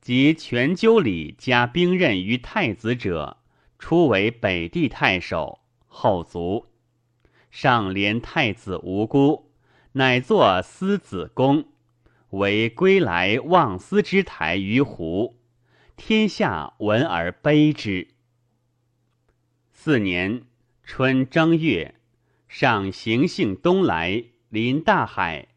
[0.00, 3.36] 及全鸠里加兵刃于太子者，
[3.78, 6.66] 初为北地太守，后卒。
[7.50, 9.50] 上怜太子无辜，
[9.92, 11.66] 乃作思子宫，
[12.30, 15.36] 为归来望思之台于湖，
[15.96, 18.08] 天下闻而悲之。
[19.72, 20.42] 四年
[20.84, 21.96] 春正月，
[22.48, 25.48] 上行幸东来，临大海，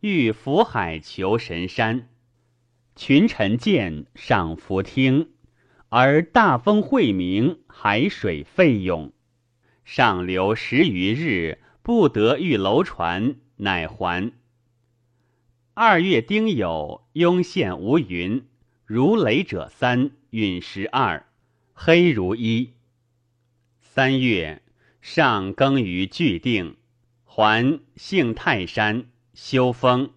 [0.00, 2.08] 欲浮海求神山。
[2.96, 5.28] 群臣见上浮听，
[5.90, 9.12] 而大风晦明，海水沸涌，
[9.84, 14.32] 上流十余日，不得遇楼船，乃还。
[15.74, 18.46] 二月丁酉，雍县无云，
[18.86, 21.26] 如雷者三，陨石二，
[21.74, 22.72] 黑如一。
[23.82, 24.62] 三月，
[25.02, 26.78] 上耕于巨定，
[27.26, 30.12] 还幸泰山，修封，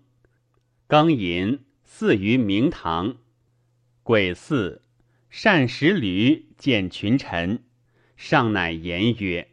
[0.88, 1.60] 庚寅。
[2.00, 3.18] 祀于明堂，
[4.04, 4.84] 鬼祀，
[5.30, 7.66] 善食驴，见群臣，
[8.16, 9.50] 上乃言曰：“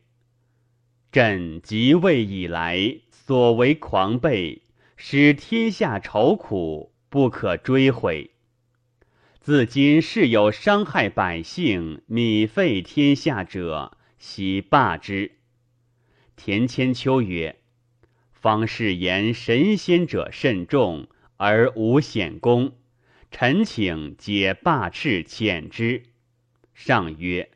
[1.10, 4.60] 朕即位以来，所为狂悖，
[4.96, 8.30] 使天下愁苦，不可追悔。
[9.40, 15.32] 自今事有伤害百姓、米废天下者，悉罢之。”
[16.36, 17.56] 田千秋曰
[18.30, 22.72] ：“方士言神仙者甚众。”而无显功，
[23.30, 26.02] 臣请解罢斥遣之。
[26.74, 27.50] 上曰：“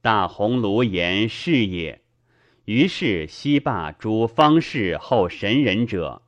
[0.00, 2.00] 大鸿胪言是也。”
[2.66, 6.22] 于是西罢诸方士后神人者。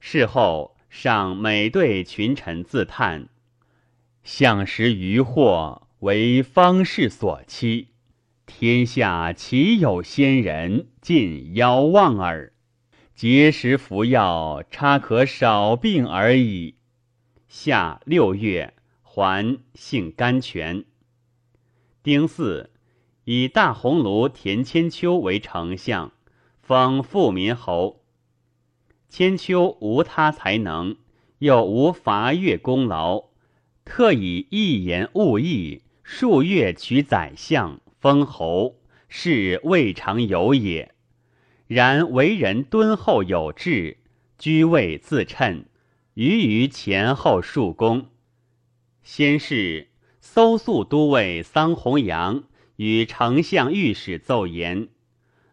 [0.00, 3.28] 事后上每对群臣自叹
[4.24, 7.88] ：“相识渔获为方士所欺，
[8.46, 12.51] 天下岂有仙人尽妖望耳？”
[13.22, 16.74] 节食服药，差可少病而已。
[17.46, 20.84] 夏六月，还性甘泉。
[22.02, 22.68] 丁巳，
[23.22, 26.10] 以大鸿胪田千秋为丞相，
[26.60, 28.02] 封富民侯。
[29.08, 30.96] 千秋无他才能，
[31.38, 33.26] 又无伐越功劳，
[33.84, 40.91] 特以一言误意，数月取宰相，封侯，是未尝有也。
[41.72, 43.96] 然为人敦厚有志，
[44.36, 45.64] 居位自称，
[46.12, 48.08] 余于前后数功。
[49.02, 49.88] 先是，
[50.20, 52.44] 搜素都尉桑弘羊
[52.76, 54.88] 与丞相御史奏言：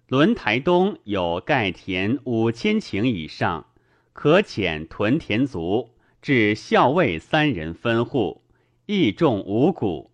[0.09, 3.67] 轮台东有盖田五千顷以上，
[4.11, 5.91] 可遣屯田卒，
[6.21, 8.41] 至校尉三人分户，
[8.87, 10.11] 亦种五谷。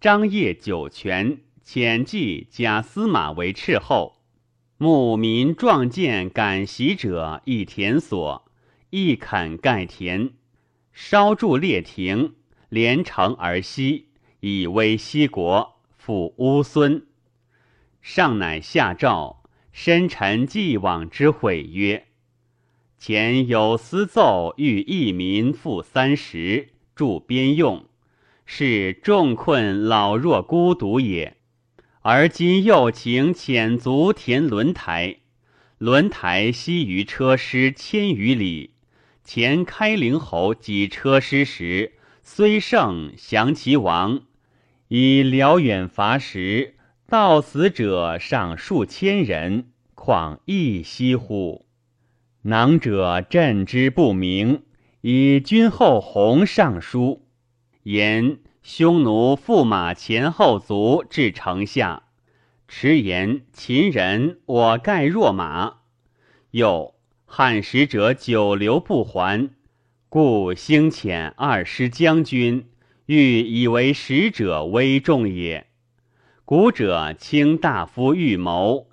[0.00, 4.13] 张掖酒泉，遣骑假司马为斥候。
[4.76, 8.44] 牧民壮健赶袭者，一田所，
[8.90, 10.30] 一垦盖田，
[10.92, 12.34] 烧筑列亭，
[12.70, 14.08] 连城而西，
[14.40, 17.06] 以威西国，复乌孙。
[18.02, 22.06] 上乃下诏，深沉既往之悔曰：
[22.98, 27.84] 前有司奏欲义民赋三十，助边用，
[28.44, 31.36] 是众困老弱孤独也。
[32.06, 35.20] 而今又请遣卒填轮台，
[35.78, 38.74] 轮台西于车师千余里。
[39.24, 41.92] 前开陵侯及车师时，
[42.22, 44.20] 虽胜降其王，
[44.88, 46.74] 以辽远伐食，
[47.08, 51.64] 到死者尚数千人，况一息乎？
[52.42, 54.64] 囊者朕之不明，
[55.00, 57.26] 以君后弘上书
[57.84, 58.40] 言。
[58.66, 62.04] 匈奴驸马前后卒至城下，
[62.66, 65.80] 迟言秦人我盖若马。
[66.52, 66.94] 又
[67.26, 69.50] 汉使者久留不还，
[70.08, 72.70] 故兴遣二师将军，
[73.04, 75.66] 欲以为使者威重也。
[76.46, 78.88] 古者卿大夫预谋，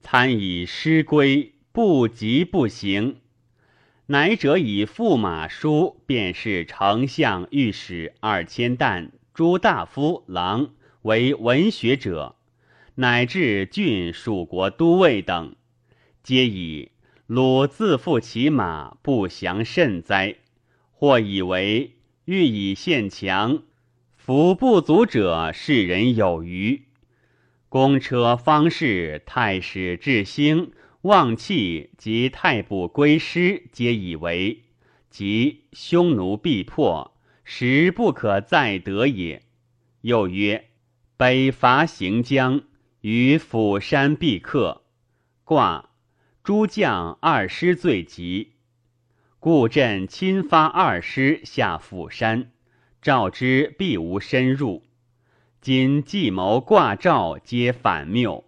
[0.00, 3.20] 参以师归，不急不行。
[4.12, 12.36] 乃者以驸马书，便是丞相、御史二千担，诸大夫、郎为文学者，
[12.96, 15.56] 乃至郡蜀国都尉等，
[16.22, 16.90] 皆以
[17.26, 20.36] 鲁自负其马，不降甚哉？
[20.90, 21.96] 或以为
[22.26, 23.62] 欲以献强，
[24.14, 26.82] 夫不足者，世人有余。
[27.70, 30.72] 公车方士、太史至兴。
[31.02, 34.62] 望气及太卜归师，皆以为
[35.10, 39.42] 即匈奴必破，时不可再得也。
[40.02, 40.68] 又曰：
[41.16, 42.62] 北伐行将，
[43.00, 44.84] 于釜山必克。
[45.42, 45.90] 卦
[46.44, 48.52] 诸将二师最急，
[49.40, 52.52] 故朕亲发二师下釜山，
[53.00, 54.84] 召之必无深入。
[55.60, 58.44] 今计谋卦兆，皆反谬。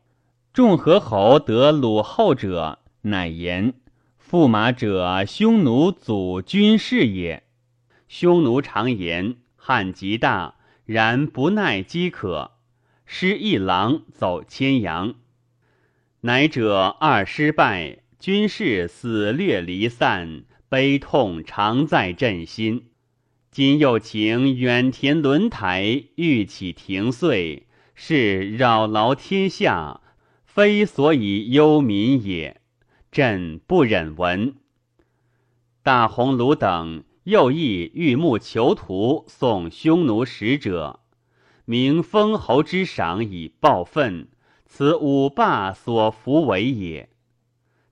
[0.55, 3.75] 众合侯得鲁后者，乃言：
[4.31, 7.43] 驸马者，匈奴祖军事也。
[8.07, 12.53] 匈奴常言汉极大，然不耐饥渴，
[13.05, 15.17] 失一狼走千羊。
[16.21, 22.91] 乃者二失败，军士死略离散，悲痛常在朕心。
[23.51, 30.01] 今又请远田轮台欲起停岁，是扰劳天下，
[30.55, 32.61] 非所以忧民也。
[33.11, 34.55] 朕不忍闻。
[35.83, 41.01] 大鸿胪等又亦欲募囚徒送匈奴使者，
[41.65, 44.29] 明封侯之赏以报愤，
[44.65, 47.09] 此五霸所服为也。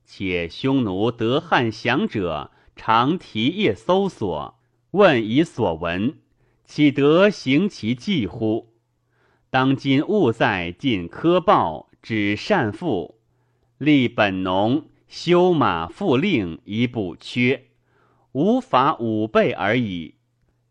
[0.04, 4.56] 且匈奴得汉降者，常提夜搜索，
[4.92, 6.14] 问以所闻，
[6.64, 8.72] 岂得行其计乎？
[9.50, 13.20] 当今务在尽苛报，指善赋，
[13.78, 17.68] 立本农，修马复令以补缺，
[18.32, 20.16] 无法五倍而已。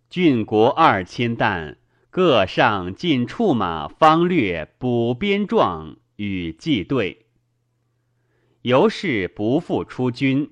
[0.09, 1.77] 郡国二千担，
[2.09, 7.27] 各上进畜马方略补边状与计对。
[8.63, 10.51] 由是不复出军，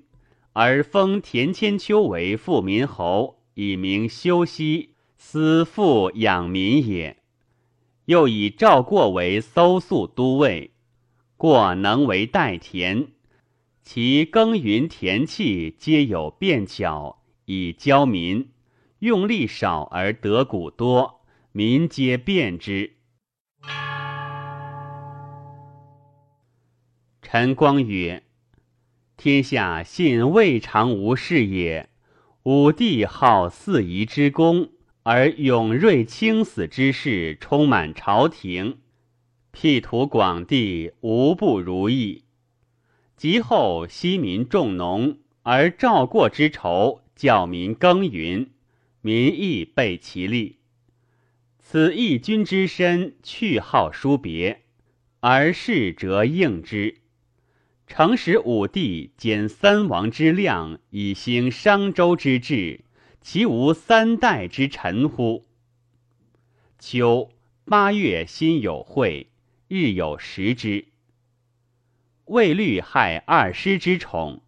[0.53, 7.18] 而封田千秋为富民侯，以名修息，思富养民也。
[8.09, 10.71] 又以赵过为搜粟都尉，
[11.37, 13.09] 过能为代田，
[13.83, 18.49] 其耕耘田契皆有便巧，以教民。
[18.97, 22.93] 用力少而得谷多，民皆便之。
[27.21, 28.23] 陈光曰
[29.17, 31.87] ：“天下信未尝无事也。
[32.41, 34.71] 武帝好四夷之功，
[35.03, 38.77] 而勇锐轻死之事充满朝廷，
[39.51, 42.25] 辟土广地，无不如意。
[43.15, 48.49] 及后西民重农，而赵过之仇，教民耕耘，
[49.01, 50.57] 民亦备其力。
[51.57, 54.61] 此义君之身，去好殊别，
[55.19, 56.97] 而事则应之。”
[57.87, 62.81] 诚使武帝减三王之量，以兴商周之治，
[63.21, 65.45] 其无三代之臣乎？
[66.79, 67.31] 秋
[67.65, 69.27] 八月，辛有会，
[69.67, 70.87] 日有食之。
[72.25, 74.41] 魏律害二师之宠，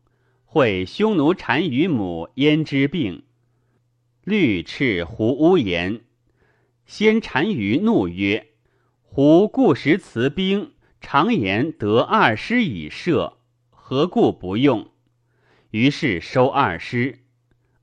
[0.45, 3.23] 会匈奴单于母焉之病。
[4.23, 6.01] 律斥胡屋言，
[6.85, 8.47] 先单于怒曰
[9.01, 13.39] ：“胡故使辞兵。”常言得二师以射，
[13.71, 14.91] 何故不用？
[15.71, 17.20] 于是收二师。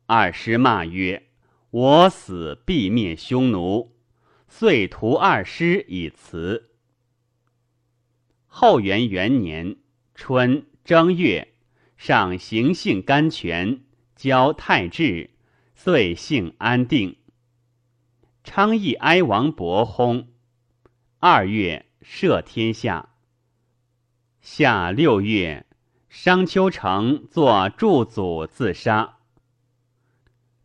[0.09, 1.29] 二师骂曰
[1.69, 3.95] ：“我死必灭匈奴。”
[4.49, 6.71] 遂屠二师以辞。
[8.47, 9.77] 后元元年
[10.15, 11.53] 春正月，
[11.99, 13.83] 上行幸甘泉，
[14.17, 15.29] 交太治，
[15.75, 17.19] 遂幸安定。
[18.43, 20.29] 昌邑哀王伯薨。
[21.19, 21.85] 二月。
[22.01, 23.11] 赦天下。
[24.41, 25.67] 夏六月，
[26.09, 29.18] 商丘城作祝祖自杀。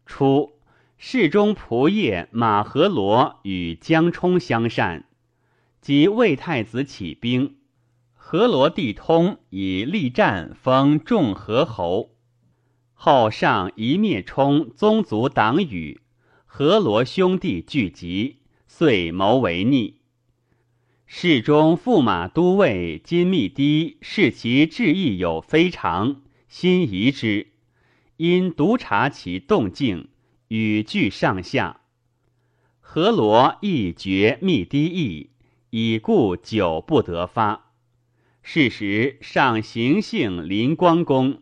[0.05, 0.53] 初，
[0.97, 5.05] 侍中仆射马和罗与江充相善，
[5.81, 7.55] 即魏太子起兵，
[8.13, 12.11] 和罗帝通以力战封众和侯。
[12.93, 15.99] 后上一灭冲宗族党羽，
[16.45, 19.99] 和罗兄弟聚集，遂谋为逆。
[21.05, 27.47] 侍中驸马都尉金密堤视其志意有非常，心疑之，
[28.17, 30.09] 因督察其动静，
[30.47, 31.81] 语句上下。
[32.79, 35.31] 何罗亦觉密堤意，
[35.71, 37.71] 已故久不得发。
[38.43, 41.41] 是时上行幸临光宫，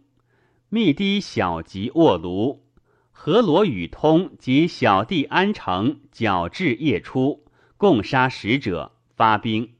[0.69, 2.63] 密堤小疾卧炉，
[3.11, 7.45] 何罗与通及小弟安成矫至夜出，
[7.75, 8.93] 共杀使者。
[9.13, 9.73] 发兵，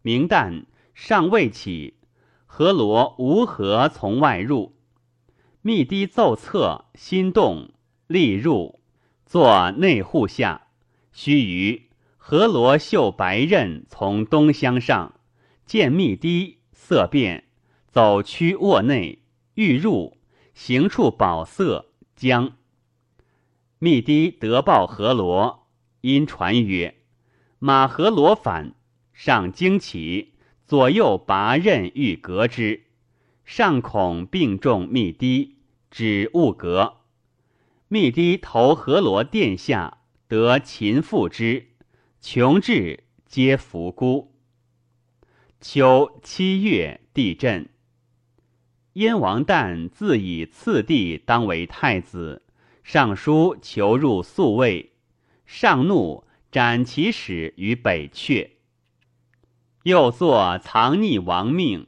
[0.00, 0.64] 明旦
[0.94, 1.94] 尚未起，
[2.46, 4.71] 何罗无何从外入。
[5.64, 7.70] 密堤奏策，心动，
[8.08, 8.80] 立入，
[9.24, 10.66] 坐内户下。
[11.12, 11.82] 须臾，
[12.16, 15.20] 何罗绣白刃从东厢上，
[15.64, 17.44] 见密堤，色变，
[17.86, 19.20] 走趋卧内，
[19.54, 20.16] 欲入，
[20.52, 22.54] 行处宝色将。
[23.78, 25.68] 密堤得报何罗，
[26.00, 26.96] 因传曰。
[27.60, 28.74] 马和罗反，
[29.12, 30.34] 上惊起，
[30.64, 32.81] 左右拔刃欲革之，
[33.54, 35.56] 上恐病重密堤，
[35.90, 37.02] 止勿革。
[37.88, 41.66] 密堤投河罗殿下，得秦复之，
[42.18, 44.32] 穷至皆伏孤。
[45.60, 47.68] 秋七月，地震。
[48.94, 52.46] 燕王旦自以次弟当为太子，
[52.82, 54.92] 上书求入宿卫，
[55.44, 56.24] 上怒。
[56.50, 58.48] 斩其使于北阙，
[59.82, 61.86] 又作藏匿亡命，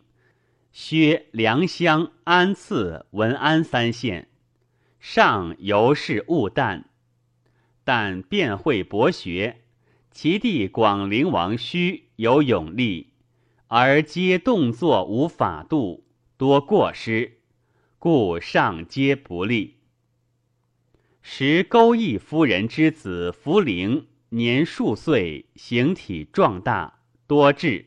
[0.74, 4.26] 薛、良乡、安次、文安三县。
[4.98, 6.82] 上尤是务旦，
[7.84, 9.60] 但辩会博学，
[10.10, 13.12] 其弟广陵王须有勇力，
[13.68, 16.04] 而皆动作无法度，
[16.36, 17.38] 多过失，
[18.00, 19.76] 故上皆不利。
[21.22, 26.98] 时勾弋夫人之子福陵年数岁，形体壮大，
[27.28, 27.86] 多智，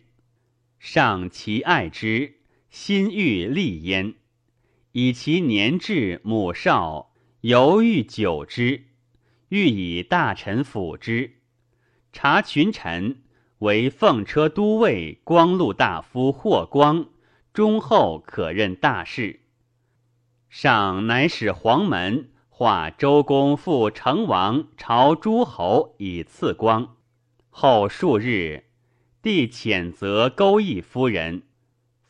[0.79, 2.36] 上其爱之，
[2.79, 4.13] 心欲立焉。
[4.91, 7.11] 以其年至母少，
[7.41, 8.83] 犹豫久之，
[9.49, 11.37] 欲以大臣辅之。
[12.13, 13.23] 察群臣
[13.57, 17.09] 为奉车都尉、光禄大夫霍光，
[17.51, 19.39] 忠厚可任大事。
[20.47, 26.95] 上乃使黄门化周公复成王朝诸侯以赐光。
[27.49, 28.65] 后数日，
[29.23, 31.41] 帝谴责勾弋夫人，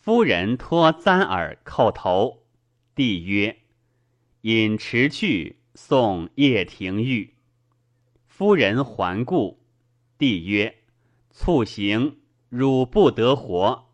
[0.08, 2.46] 夫人托簪耳叩头。
[2.96, 3.58] 帝曰
[4.40, 7.34] ：“引迟去，送叶廷玉。”
[8.26, 9.60] 夫人还故。
[10.18, 10.78] 帝曰
[11.30, 13.90] ：“卒行，汝不得活，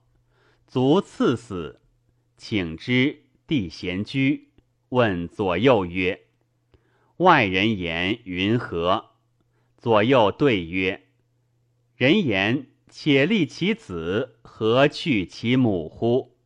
[0.67, 1.81] 卒赐死，
[2.37, 4.51] 请之。”帝闲居，
[4.89, 6.27] 问左右曰
[7.17, 9.13] ：“外人言云何？”
[9.81, 11.07] 左右对曰
[11.97, 16.37] ：“人言且立其子，何去其母乎？”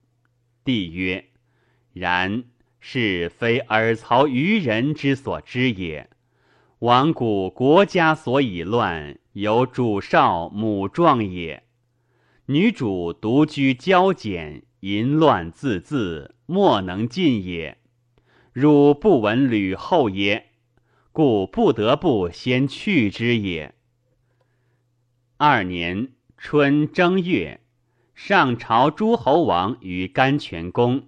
[0.64, 1.26] 帝曰。
[1.92, 2.46] 然
[2.80, 6.10] 是非尔曹愚人之所知也。
[6.80, 11.64] 亡古国家所以乱，有主少母壮也。
[12.46, 17.78] 女主独居骄简，淫乱自恣，莫能进也。
[18.54, 20.52] 汝不闻吕后耶？
[21.12, 23.74] 故不得不先去之也。
[25.36, 27.62] 二年春正月，
[28.14, 31.08] 上朝诸侯王于甘泉宫。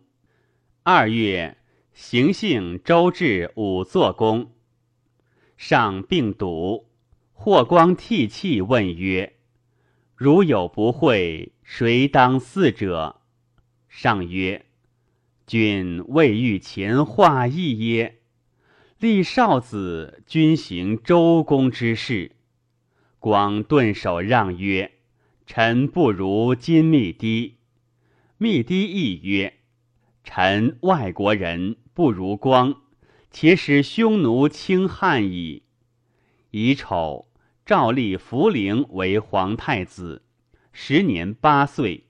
[0.81, 1.57] 二月，
[1.93, 4.51] 行幸周至五座宫，
[5.55, 6.89] 上病笃。
[7.31, 9.35] 霍光涕泣问曰
[10.17, 13.21] ：“如有不讳，谁当嗣者？”
[13.87, 14.65] 上曰
[15.45, 18.19] ：“君未遇前化意耶？
[18.97, 22.31] 立少子，君行周公之事。”
[23.19, 24.91] 光顿首让曰
[25.51, 27.57] ：“臣不如今密低。”
[28.37, 29.55] 密低亦曰。
[30.23, 32.75] 臣外国人不如光，
[33.31, 35.63] 且使匈奴轻汉矣。
[36.51, 37.29] 乙丑，
[37.65, 40.21] 诏立福陵为皇太子，
[40.71, 42.03] 时年八岁。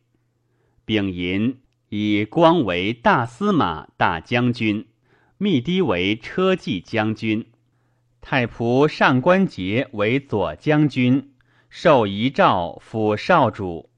[0.84, 4.86] 丙寅，以光为大司马、大将军，
[5.38, 7.46] 密低为车骑将军，
[8.20, 11.29] 太仆上官桀为左将军，
[11.70, 13.90] 授遗诏辅少主。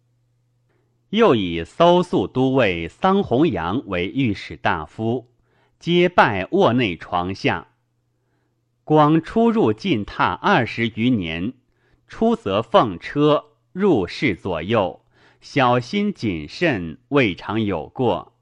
[1.11, 5.30] 又以搜素都尉桑弘羊为御史大夫，
[5.80, 7.69] 皆拜卧内床下。
[8.84, 11.53] 光出入进榻二十余年，
[12.07, 15.05] 出则奉车，入室左右，
[15.39, 18.34] 小心谨慎，未尝有过。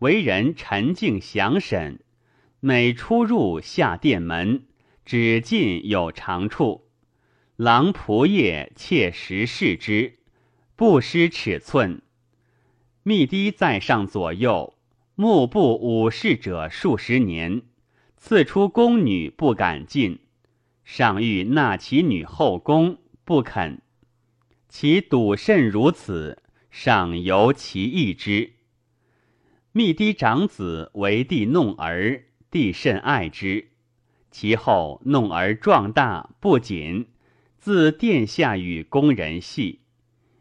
[0.00, 2.00] 为人沉静详审，
[2.60, 4.64] 每出入下殿门，
[5.04, 6.87] 只进有长处，
[7.58, 10.20] 郎仆夜切实视之。
[10.76, 12.02] 不失尺寸，
[13.02, 14.74] 密低在上左右，
[15.16, 17.62] 目不武士者数十年，
[18.16, 20.20] 赐出宫女不敢进，
[20.84, 23.82] 上欲纳其女后宫，不肯。
[24.68, 26.40] 其笃甚如此，
[26.70, 28.52] 尚由其意之。
[29.72, 33.70] 密低长子为帝弄儿，帝甚爱之。
[34.30, 37.08] 其后弄儿壮大，不仅
[37.68, 39.80] 自殿下与宫人戏。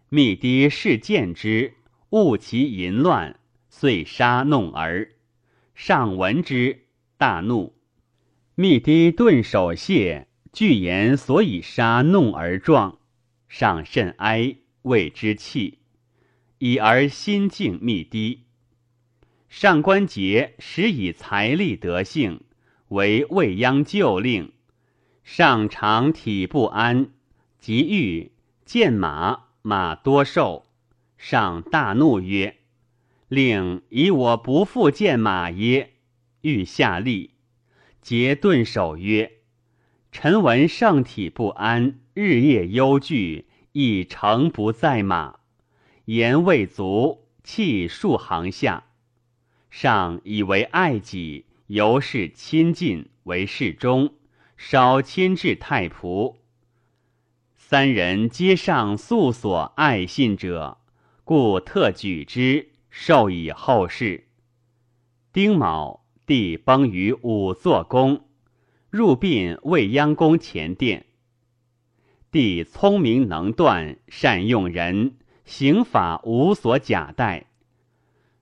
[0.08, 1.74] 密低视见之，
[2.12, 3.38] 误其淫乱，
[3.70, 5.10] 遂杀弄儿。
[5.76, 6.86] 上闻之，
[7.18, 7.76] 大怒。
[8.56, 13.00] 密低顿首谢，具言所以杀弄儿状。
[13.50, 15.80] 上甚哀，谓之气，
[16.60, 18.46] 以而心敬密低。
[19.50, 22.40] 上官桀时以财力得幸，
[22.88, 24.54] 为未央旧令。
[25.26, 27.10] 上常体不安，
[27.68, 28.32] 即欲
[28.64, 29.48] 见马。
[29.62, 30.68] 马多寿，
[31.18, 32.60] 上大怒曰
[33.28, 35.96] ：“令以我不复见马耶？”
[36.40, 37.32] 欲下吏，
[38.02, 39.34] 皆顿首曰
[40.14, 45.40] ：“臣闻圣体不安，日夜忧惧，亦诚不在马。”
[46.06, 48.86] 言未足，弃数行下。
[49.70, 54.14] 上以为爱己，由是亲近为侍中，
[54.56, 56.37] 少亲至太仆。
[57.70, 60.78] 三人皆上素所爱信者，
[61.26, 64.30] 故特举之，授以后事。
[65.34, 68.22] 丁卯，帝崩于五座宫，
[68.90, 71.08] 入殡未央宫前殿。
[72.32, 77.48] 帝聪明能断，善用人，刑法无所假代。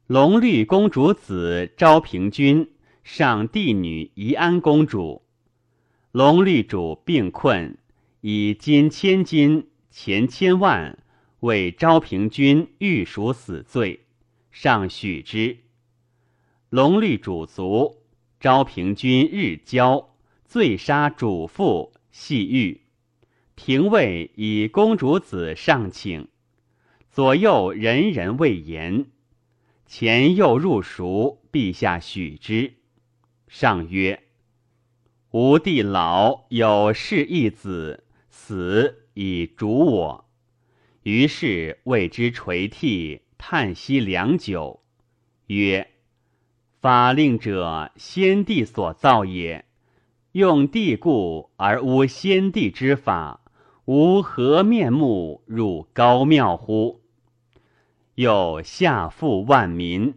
[0.05, 2.69] 隆虑公主子昭平君
[3.03, 5.23] 上帝女宜安公主，
[6.11, 7.76] 隆虑主病困，
[8.28, 10.97] 以金千金、钱千万
[11.41, 14.07] 为昭平君御赎死罪，
[14.49, 15.59] 上许之。
[16.69, 18.01] 隆虑主卒，
[18.39, 22.82] 昭平君日交，罪杀主父，系狱。
[23.55, 26.28] 廷尉以公主子上请，
[27.11, 29.05] 左右人人未言。
[29.86, 32.73] 前又入蜀，陛下许之。
[33.47, 34.23] 上曰
[35.30, 38.05] ：“吾弟老有事一子，
[38.48, 40.26] 死以主我。”
[41.02, 44.82] 于是为之垂涕，叹息良久，
[45.48, 45.88] 曰
[46.80, 49.66] ：“法令者，先帝所造也。
[50.34, 53.41] 用帝故而无先帝之法。”
[53.86, 57.04] 吾何面目入高庙乎？
[58.16, 60.16] 又下负万民，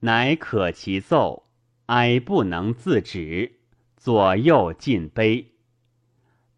[0.00, 1.44] 乃可其奏，
[1.84, 3.58] 哀不能自止，
[3.98, 5.51] 左右尽悲。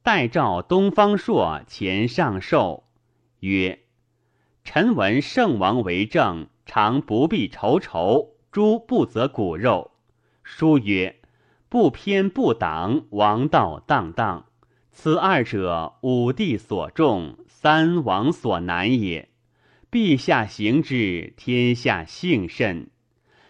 [0.05, 2.84] 待召东方朔前上寿，
[3.40, 3.84] 曰
[4.62, 9.92] ：“臣闻圣王为政，常不必愁愁，诸不择骨肉。
[10.42, 11.22] 书曰：
[11.70, 14.44] 不偏不党，王道荡荡。”
[14.92, 19.30] 此二者，五帝所重，三王所难也。
[19.90, 22.90] 陛下行之，天下幸甚。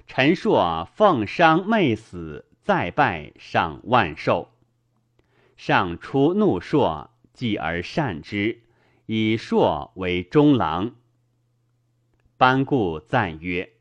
[0.06, 4.53] 陈硕奉商昧死，再拜上万寿。
[5.56, 8.62] 上出怒硕，继而善之，
[9.06, 10.94] 以硕为中郎。
[12.36, 13.72] 班固赞曰：“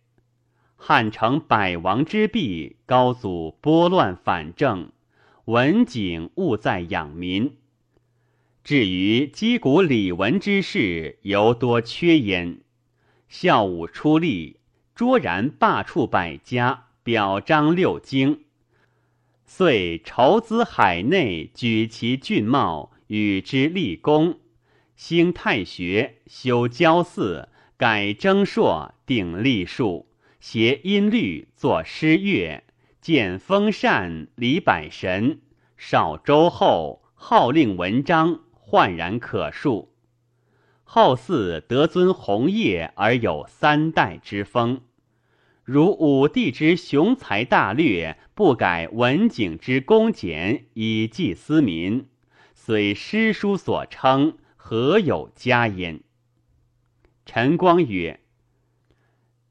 [0.76, 4.92] 汉成百王之弊，高祖拨乱反正。”
[5.46, 7.58] 文景务在养民，
[8.64, 12.62] 至于击鼓礼文之事，尤多缺焉。
[13.28, 14.62] 孝武出力，
[14.96, 18.43] 卓然罢黜百家，表彰六经，
[19.46, 24.40] 遂筹资海内，举其俊茂，与之立功，
[24.96, 30.08] 兴太学，修郊祀，改征朔，定历数，
[30.40, 32.64] 谐音律，作诗乐。
[33.02, 35.42] 见封禅，礼百神，
[35.76, 39.94] 少周后，号令文章，焕然可述。
[40.86, 44.82] 后嗣得尊红叶而有三代之风，
[45.66, 52.08] 如武帝之雄才大略，不改文景之恭俭以济私民，
[52.56, 56.02] 虽诗书所称，何有加焉？
[57.28, 58.20] 陈光曰。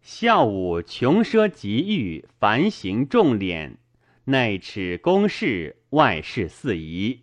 [0.01, 3.77] 孝武穷奢极欲，繁行重敛，
[4.25, 7.21] 内耻公事，外事四夷，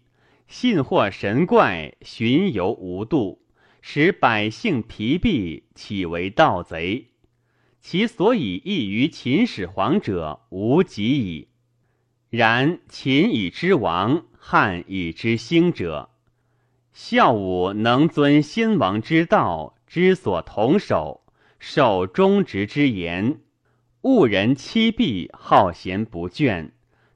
[0.47, 3.41] 信惑神怪，巡游无度，
[3.81, 7.07] 使百姓疲弊，岂为盗贼？
[7.81, 11.48] 其所以异于秦始皇者，无及矣。
[12.29, 16.11] 然秦以之亡，汉以之兴者，
[16.93, 21.21] 孝武能遵先王之道，之所同守。
[21.57, 23.41] 受忠直之言，
[24.01, 26.69] 误人欺弊，好贤不倦，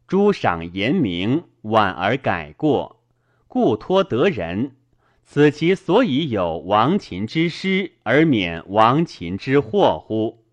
[0.08, 3.04] 诸赏严明，婉而改过，
[3.48, 4.76] 故托得人。
[5.24, 10.44] 此其所以有亡秦之师，而免亡秦之祸乎？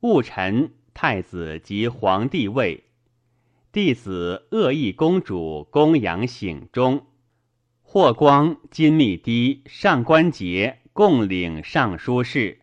[0.00, 2.84] 戊辰，太子及皇帝位，
[3.76, 7.08] 弟子恶意公主供养省中，
[7.82, 12.62] 霍光、金密堤、上官桀共领尚书事。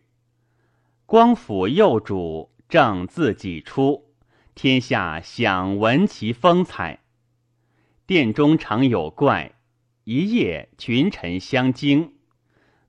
[1.06, 4.16] 光辅幼主，正自己出，
[4.56, 7.04] 天下享闻其风采。
[8.08, 9.54] 殿中常有怪，
[10.06, 12.14] 一夜群臣相惊。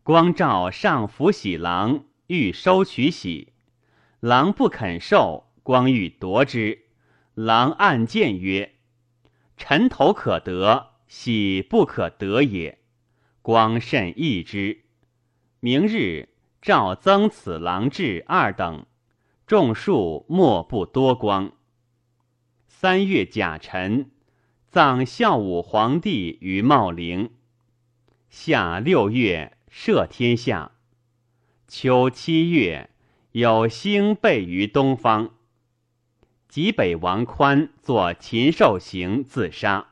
[0.02, 3.52] 光召上府喜郎，欲收取喜，
[4.20, 6.83] 郎不肯受，光欲夺之，
[7.34, 8.74] 郎暗见曰
[9.56, 12.78] ：“臣头可得，喜不可得也。”
[13.42, 14.84] 光甚异之。
[15.60, 16.30] 明日。
[16.64, 18.86] 诏增此郎至二等，
[19.46, 21.52] 众数莫不多光。
[22.66, 24.10] 三月甲辰，
[24.66, 27.34] 葬孝武皇帝于茂陵。
[28.30, 30.72] 夏六月，赦天下。
[31.68, 32.88] 秋七月，
[33.32, 35.33] 有星备于东方。
[36.54, 39.88] 及北王宽作禽兽刑自杀。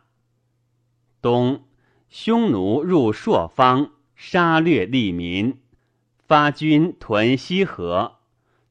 [1.20, 1.64] 冬，
[2.08, 5.58] 匈奴入朔方，杀掠利民。
[6.18, 8.18] 发军屯西河，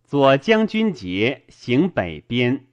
[0.05, 2.65] 左将军节行北边，